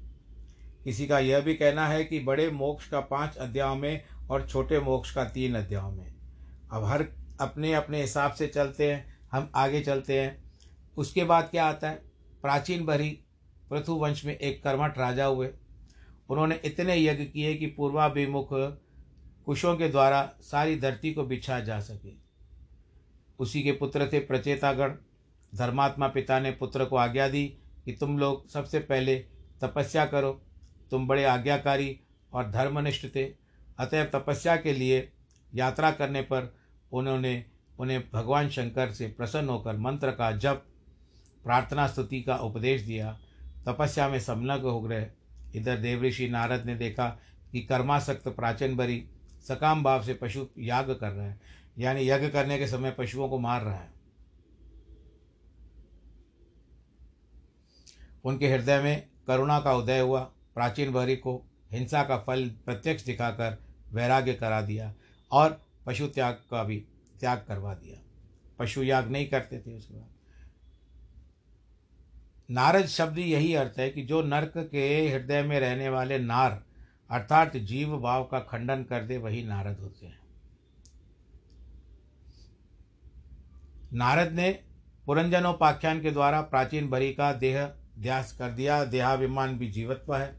किसी 0.85 1.07
का 1.07 1.19
यह 1.19 1.41
भी 1.41 1.55
कहना 1.55 1.89
है 1.89 2.05
कि 2.05 2.21
बड़े 2.21 2.51
मोक्ष 2.51 2.89
का 2.89 3.01
पाँच 3.01 3.37
अध्यायों 3.37 3.77
में 3.77 4.05
और 4.31 4.49
छोटे 4.49 4.81
मोक्ष 4.81 5.15
का 5.15 5.25
तीन 5.25 5.55
अध्यायों 5.55 5.91
में। 5.91 6.15
अब 6.73 6.85
हर 6.85 7.07
अपने 7.41 7.75
अपने 7.75 8.01
हिसाब 8.01 8.33
से 8.33 8.47
चलते 8.47 8.93
हैं, 8.93 9.19
हम 9.33 9.53
आगे 9.55 9.81
चलते 9.81 10.21
हैं। 10.21 10.53
उसके 10.97 11.25
बाद 11.25 11.49
क्या 11.51 11.67
आता 11.67 11.89
है? 11.89 11.95
प्राचीन 12.43 12.87
भरी 12.87 13.21
पृथु 13.71 13.95
वंश 13.95 14.25
में 14.25 14.37
एक 14.37 14.63
कर्मठ 14.63 14.99
राजा 14.99 15.25
हुए। 15.25 15.51
उन्होंने 16.29 16.61
इतने 16.65 16.97
यज्ञ 16.97 17.25
किए 17.25 17.55
कि 17.55 17.67
पूर्वाभिमुख 17.67 18.49
कुशों 19.45 19.77
के 19.77 19.89
द्वारा 19.89 20.35
सारी 20.41 20.81
धरती 20.81 21.13
को 21.13 21.25
बिछा 21.25 21.61
जा 21.61 21.81
सके। 21.81 22.13
उसी 23.39 23.63
के 23.63 23.73
पुत्र 23.73 24.11
थे 24.13 24.19
प्रचेतागण। 24.19 24.95
धर्मात्मा 25.55 26.09
पिता 26.09 26.41
ने 26.41 26.51
पुत्र 26.51 26.85
को 26.85 26.97
आज्ञा 26.97 27.29
दी 27.29 27.47
कि 27.85 27.93
तुम 27.93 28.19
लोग 28.19 28.49
सबसे 28.49 28.79
पहले 28.79 29.17
तपस्या 29.63 30.07
करो। 30.07 30.33
तुम 30.91 31.07
बड़े 31.09 31.25
आज्ञाकारी 31.25 32.01
और 32.33 32.51
धर्मनिष्ठ 32.51 33.07
थे। 33.07 33.25
अतएव 33.79 34.05
तपस्या 34.05 34.57
के 34.57 34.73
लिए 34.73 35.13
यात्रा 35.55 35.91
करने 35.91 36.23
पर 36.23 36.55
उन्होंने 36.93 37.45
उन्हें 37.79 38.03
भगवान 38.13 38.49
शंकर 38.49 38.93
से 38.93 39.07
प्रसन्न 39.07 39.49
होकर 39.49 39.77
मंत्र 39.77 40.11
का 40.11 40.33
जप, 40.33 40.65
प्रार्थना 41.45 41.87
स्तुति 41.87 42.23
का 42.23 42.37
उपदेश 42.37 42.83
दिया। 42.83 43.19
तपस्या 43.67 44.09
में 44.09 44.19
संलग्न 44.21 44.69
हो 44.69 44.81
गए 44.81 45.11
इधर 45.55 45.77
देवऋषि 45.77 46.29
नारद 46.29 46.67
ने 46.67 46.75
देखा 46.75 47.09
कि 47.53 47.61
कर्मासक्त 47.61 48.29
प्राचीन 48.29 48.77
बरी 48.77 49.05
सकाम 49.49 49.83
भाव 49.83 50.03
से 50.03 50.15
पशु 50.15 50.47
याग 50.59 50.91
कर 50.91 51.11
रहे 51.11 51.27
हैं। 51.27 51.41
यानी 51.79 52.09
यज्ञ 52.09 52.29
करने 52.29 52.59
के 52.59 52.67
समय 52.67 52.91
पशुओं 52.91 53.29
को 53.29 53.39
मार 53.39 53.63
रहा 53.63 53.75
है। 53.75 53.96
उनके 58.27 58.49
हृदय 58.49 58.81
में 58.81 59.09
करुणा 59.27 59.61
का 59.61 59.73
उदय 59.73 60.01
हुआ, 60.01 60.21
प्राचीन 60.55 60.93
भरी 60.93 61.17
को 61.17 61.45
हिंसा 61.73 62.03
का 62.03 62.19
फल 62.19 62.49
प्रत्यक्ष 62.49 63.05
दिखाकर 63.05 63.59
वैराग्य 63.93 64.35
करा 64.35 64.61
दिया 64.61 64.95
और 65.33 65.63
पशु 65.87 66.07
त्याग 66.07 66.35
का 66.35 66.65
भी 66.65 66.85
त्याग 67.21 67.45
करवा 67.49 67.75
दिया। 67.75 68.01
पशु 68.59 68.83
याग 68.83 69.09
नहीं 69.09 69.29
करते 69.29 69.59
थे 69.59 69.77
उसके 69.77 69.95
बाद। 69.95 70.09
नारद 72.51 72.87
शब्द 72.87 73.19
यही 73.19 73.55
अर्थ 73.55 73.79
है 73.79 73.91
कि 73.91 74.03
जो 74.03 74.23
नरक 74.23 74.53
के 74.57 75.09
हृदय 75.09 75.43
में 75.43 75.61
रहने 75.61 75.89
वाले 75.89 76.19
नार, 76.19 76.65
अर्थात 77.11 77.57
जीव 77.57 77.99
भाव 77.99 78.25
का 78.25 78.39
खंडन 78.39 78.85
कर 78.85 79.05
दे, 79.05 79.19
वही 79.19 79.43
नारद 79.43 79.81
होते 79.81 80.07
हैं। 80.07 80.19
नारद 83.93 84.33
ने 84.33 84.63
पुरंजनोपाख्यान 85.07 86.03
के 86.03 86.11
द्वारा 86.11 86.41
प्राचीन 86.41 86.89
भरी 86.91 87.13
का 87.13 87.33
देह 87.33 87.75
ध्यास 87.99 88.33
कर 88.33 88.51
दिया। 88.51 88.85
देहाभिमान 88.85 89.59
भी 89.59 89.69
जीवत्व 89.69 90.17
है। 90.17 90.37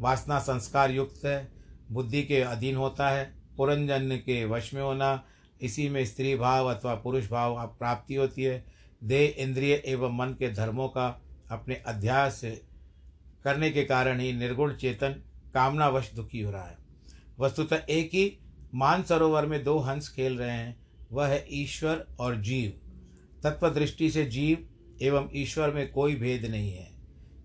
वासना 0.00 0.38
संस्कार 0.38 0.90
युक्त 0.90 1.24
है। 1.24 1.52
बुद्धि 1.92 2.22
के 2.22 2.40
अधीन 2.40 2.76
होता 2.76 3.08
है। 3.08 3.34
पुरंजन 3.56 4.16
के 4.16 4.44
वश 4.44 4.74
में 4.74 4.82
होना। 4.82 5.24
इसी 5.60 5.88
में 5.88 6.04
स्त्री 6.04 6.36
भाव 6.36 6.74
अथवा 6.74 6.94
पुरुष 6.94 7.30
भाव 7.30 7.76
प्राप्ति 7.78 8.14
होती 8.14 8.42
है। 8.42 8.64
देह, 9.04 9.34
इंद्रिय 9.38 9.82
एवं 9.86 10.16
मन 10.16 10.26
के 10.26 10.52
धर्मों 10.52 10.88
का 10.88 11.22
अपने 11.50 11.74
अध्यास 11.74 12.40
करने 13.44 13.70
के 13.70 13.84
कारण 13.84 14.20
ही 14.20 14.32
निर्गुण 14.32 14.74
चेतन 14.74 15.10
कामनावश 15.54 16.12
दुखी 16.12 16.40
हो 16.40 16.50
रहा 16.50 16.64
है। 16.64 16.76
वस्तुतः 17.38 17.76
एक 17.90 18.10
ही 18.14 18.38
मान 18.74 19.02
सरोवर 19.02 19.46
में 19.46 19.64
दो 19.64 19.78
हंस 19.78 20.08
खेल 20.08 20.38
रहे 20.38 20.50
हैं। 20.50 20.86
वह 21.12 21.26
है 21.26 21.46
ईश्वर 21.50 22.06
और 22.18 22.36
जीव। 22.36 22.72
तत्व 23.42 23.70
दृष्टि 23.70 24.10
से 24.10 24.24
जीव 24.24 24.68
एवं 25.02 25.28
ईश्वर 25.34 25.70
में 25.70 25.92
कोई 25.92 26.14
भेद 26.14 26.46
नहीं 26.46 26.72
है। 26.72 26.93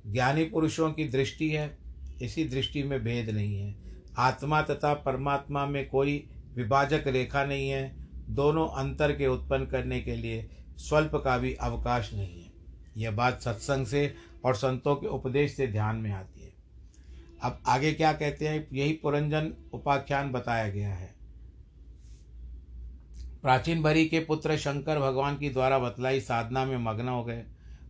ज्ञानी 0.08 0.44
पुरुषों 0.44 0.92
की 0.92 1.06
दृष्टि 1.06 1.50
है, 1.50 1.78
इसी 2.22 2.46
दृष्टि 2.46 2.84
में 2.84 3.04
भेद 3.04 3.30
नहीं 3.30 3.60
है। 3.60 3.76
आत्मा 4.18 4.62
तथा 4.62 4.94
परमात्मा 4.94 5.66
में 5.66 5.90
कोई 5.90 6.30
विभाजक 6.56 7.04
रेखा 7.08 7.46
नहीं 7.46 7.70
है, 7.70 7.96
दोनों 8.30 8.68
अंतर 8.68 9.12
के 9.12 9.28
उत्पन्न 9.28 9.66
करने 9.66 10.02
के 10.02 10.16
लिए 10.16 10.50
स्वल्प 10.78 11.16
का 11.16 11.38
भी 11.38 11.54
अवकाश 11.54 12.14
नहीं 12.14 12.44
है। 12.44 12.52
यह 12.98 13.12
बात 13.12 13.42
सत्संग 13.42 13.86
से 13.86 14.16
और 14.46 14.56
संतों 14.56 14.96
के 14.96 15.08
उपदेश 15.08 15.56
से 15.56 15.68
ध्यान 15.68 15.96
में 15.96 16.12
आती 16.12 16.44
है। 16.44 16.54
अब 17.44 17.60
आगे 17.68 17.94
क्या 17.94 18.14
कहते 18.14 18.48
हैं? 18.48 18.68
यही 18.74 18.94
पुरंजन 18.94 19.54
उपाख्यान 19.74 20.32
बताया 20.32 20.70
गया 20.70 20.94
है। 20.94 21.16
प्राचीन 23.42 23.82
भरी 23.82 24.06
के 24.06 24.20
पुत्र 24.20 24.58
शंकर 24.58 25.00
भगवान 25.00 25.38
की 25.38 25.50
द्वारा 25.50 25.80
बतलाई 25.80 26.20
साधना 26.20 26.66
में 26.66 26.78
मग्न 26.78 27.08
हो 27.08 27.24
गए। 27.24 27.44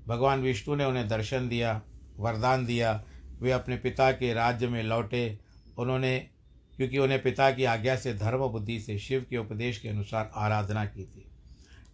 भगवान 0.07 0.41
विष्णु 0.41 0.75
ने 0.75 0.85
उन्हें 0.85 1.07
दर्शन 1.07 1.49
दिया। 1.49 1.81
वरदान 2.19 2.65
दिया। 2.65 3.03
वे 3.41 3.51
अपने 3.51 3.77
पिता 3.77 4.11
के 4.11 4.33
राज्य 4.33 4.67
में 4.67 4.83
लौटे। 4.83 5.39
उन्होंने, 5.77 6.29
क्योंकि 6.77 6.97
उन्हें 6.97 7.21
पिता 7.21 7.51
की 7.51 7.63
आज्ञा 7.63 7.95
से, 7.95 8.13
धर्म 8.13 8.47
बुद्धि 8.47 8.79
से, 8.79 8.99
शिव 8.99 9.25
के 9.29 9.37
उपदेश 9.37 9.79
के 9.79 9.89
अनुसार 9.89 10.31
आराधना 10.35 10.85
की 10.85 11.03
थी। 11.03 11.31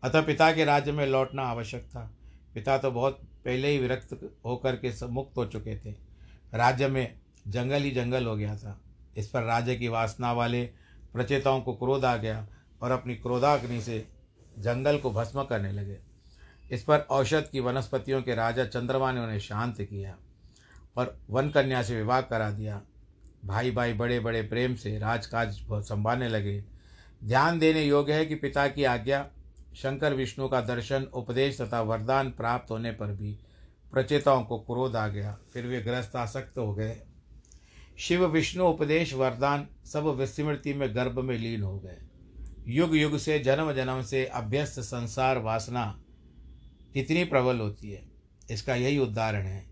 अतः 0.03 0.21
पिता 0.21 0.51
के 0.51 0.65
राज्य 0.65 0.91
में 0.91 1.07
लौटना 1.07 1.43
आवश्यक 1.43 1.83
था। 1.83 2.17
पिता 2.53 2.77
तो 2.77 2.91
बहुत 2.91 3.19
पहले 3.45 3.67
ही 3.67 3.77
विरक्त 3.77 4.37
होकर 4.45 4.75
के 4.75 5.07
मुक्त 5.07 5.37
हो 5.37 5.45
चुके 5.45 5.79
थे। 5.79 5.95
राज्य 6.53 6.87
में 6.87 7.19
जंगल 7.47 7.83
ही 7.83 7.91
जंगल 7.91 8.25
हो 8.25 8.35
गया 8.35 8.57
था। 8.57 8.81
इस 9.17 9.27
पर 9.27 9.43
राज्य 9.43 9.75
की 9.75 9.87
वासना 9.87 10.33
वाले 10.33 10.65
प्रचेताओं 11.13 11.61
को 11.61 11.73
क्रोध 11.73 12.05
आ 12.05 12.17
गया 12.17 12.47
और 12.81 12.91
अपनी 12.91 13.15
क्रोधाग्नि 13.15 13.81
से 13.81 14.07
जंगल 14.59 14.97
को 14.97 15.11
भस्म 15.11 15.43
करने 15.43 15.71
लगे। 15.71 15.97
इस 16.71 16.83
पर 16.83 16.99
औषध 16.99 17.49
की 17.51 17.59
वनस्पतियों 17.59 18.21
के 18.21 18.35
राजा 18.35 18.65
चंद्रमा 18.65 19.11
ने 19.11 19.19
उन्हें 19.19 19.39
शांत 19.39 19.81
किया 19.81 20.17
और 20.97 21.19
वन 21.29 21.49
कन्या 21.49 21.83
से 21.83 21.95
विवाह 21.95 22.21
करा 22.21 22.51
दिया। 22.51 22.81
भाई 23.45 23.71
भाई 23.71 23.93
बड़े 23.93 24.19
बड़े 24.19 24.41
प्रेम 24.41 24.75
से 24.75 24.99
राजकाज 24.99 25.65
संभालने 25.71 26.29
लगे। 26.29 26.63
ध्यान 27.23 27.59
देने 27.59 27.83
योग्य 27.83 28.13
है 28.13 28.25
कि 28.25 28.35
पिता 28.35 28.67
की 28.67 28.83
आज्ञा, 28.83 29.29
शंकर 29.75 30.13
विष्णु 30.13 30.47
का 30.47 30.61
दर्शन, 30.61 31.03
उपदेश 31.03 31.61
तथा 31.61 31.81
वरदान 31.81 32.31
प्राप्त 32.31 32.71
होने 32.71 32.91
पर 32.91 33.07
भी 33.07 33.39
प्रचेताओं 33.93 34.43
को 34.43 34.59
क्रोध 34.59 34.95
आ 34.95 35.07
गया। 35.07 35.37
फिर 35.53 35.65
वे 35.65 35.81
ग्रस्त 35.81 36.15
आसक्त 36.15 36.57
हो 36.57 36.73
गए। 36.73 37.01
शिव, 37.97 38.25
विष्णु, 38.25 38.65
उपदेश, 38.65 39.13
वरदान 39.13 39.67
सब 39.85 40.05
विस्मृति 40.05 40.73
में 40.73 40.95
गर्भ 40.95 41.19
में 41.19 41.37
लीन 41.37 41.63
हो 41.63 41.79
गए। 41.79 41.97
युग 42.67 42.95
युग 42.95 43.17
से 43.17 43.39
जन्म 43.39 43.73
जन्म 43.73 44.01
से 44.01 44.25
अभ्यस्त 44.25 44.79
संसार 44.79 45.37
वासना 45.37 46.01
कितनी 46.95 47.23
प्रबल 47.23 47.59
होती 47.59 47.91
है। 47.91 48.03
इसका 48.51 48.75
यही 48.75 48.97
उदाहरण 48.97 49.41
है। 49.41 49.65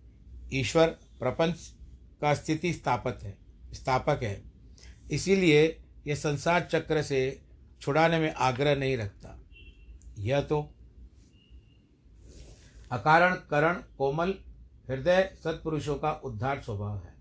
ईश्वर 0.53 0.87
प्रपंच 0.87 1.73
का 2.21 2.33
स्थिति 2.33 2.73
स्थापक 2.73 3.19
है 3.23 3.37
स्थापक 3.73 4.19
है। 4.23 4.43
इसीलिए 5.11 5.83
यह 6.07 6.15
संसार 6.15 6.67
चक्र 6.71 7.01
से 7.01 7.41
छुड़ाने 7.81 8.19
में 8.19 8.33
आग्रह 8.33 8.75
नहीं 8.75 8.97
रखता। 8.97 9.39
यह 10.19 10.41
तो 10.41 10.61
अकारण, 12.91 13.35
करण, 13.35 13.73
कोमल, 13.73 14.35
हृदय, 14.89 15.35
सत्पुरुषों 15.43 15.95
का 15.95 16.11
उद्धार 16.11 16.61
स्वभाव 16.61 16.97
है। 16.97 17.13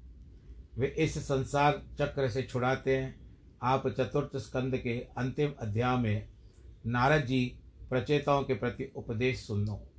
वे 0.78 0.86
इस 0.86 1.18
संसार 1.18 1.82
चक्र 1.98 2.28
से 2.28 2.42
छुड़ाते 2.42 2.96
हैं। 2.96 3.38
आप 3.62 3.88
चतुर्थ 3.88 4.36
स्कंद 4.36 4.76
के 4.76 4.98
अंतिम 5.18 5.54
अध्याय 5.60 5.96
में 5.96 6.28
नारद 6.86 7.24
जी 7.24 7.58
प्रचेताओं 7.90 8.44
के 8.44 8.54
प्रति 8.54 8.92
उपदेश 8.96 9.46
सुनो। 9.46 9.91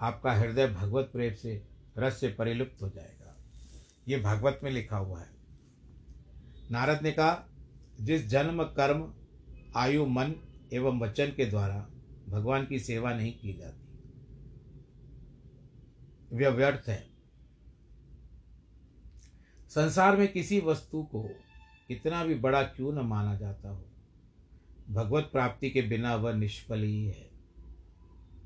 आपका 0.00 0.32
हृदय 0.32 0.66
भगवत 0.66 1.10
प्रेम 1.12 1.34
से, 1.34 1.62
रस 1.98 2.20
से 2.20 2.28
परिलुप्त 2.28 2.82
हो 2.82 2.88
जाएगा। 2.88 3.36
ये 4.08 4.20
भागवत 4.20 4.60
में 4.64 4.70
लिखा 4.70 4.96
हुआ 4.96 5.20
है। 5.20 5.30
नारद 6.70 7.02
ने 7.02 7.12
कहा, 7.12 7.48
जिस 8.00 8.26
जन्म, 8.26 8.62
कर्म, 8.62 9.14
आयु, 9.76 10.06
मन 10.06 10.34
एवं 10.72 11.00
वचन 11.00 11.26
के 11.26 11.46
द्वारा 11.46 11.88
भगवान 12.28 12.66
की 12.66 12.78
सेवा 12.78 13.14
नहीं 13.14 13.38
की 13.38 13.52
जाती 13.52 13.84
वह 16.32 16.48
व्यर्थ 16.48 16.88
है। 16.88 17.06
संसार 19.68 20.16
में 20.16 20.32
किसी 20.32 20.60
वस्तु 20.60 21.02
को 21.02 21.22
कितना 21.88 22.24
भी 22.24 22.34
बड़ा 22.34 22.62
क्यों 22.62 22.92
न 22.92 22.98
माना 22.98 23.34
जाता 23.34 23.68
हो? 23.68 23.84
भगवत 24.90 25.28
प्राप्ति 25.32 25.70
के 25.70 25.82
बिना 25.82 26.14
वह 26.14 26.32
निष्फल 26.32 26.82
ही 26.82 27.06
है। 27.06 27.33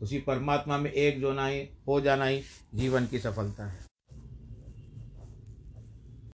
उसी 0.03 0.19
परमात्मा 0.19 0.79
में 0.79 0.93
एक 0.93 1.21
जो 1.21 1.33
ना 1.33 1.49
हो 1.89 2.01
जाना 2.01 2.25
ही 2.25 2.43
जीवन 2.75 3.07
की 3.07 3.19
सफलता 3.19 3.67
है। 3.67 3.88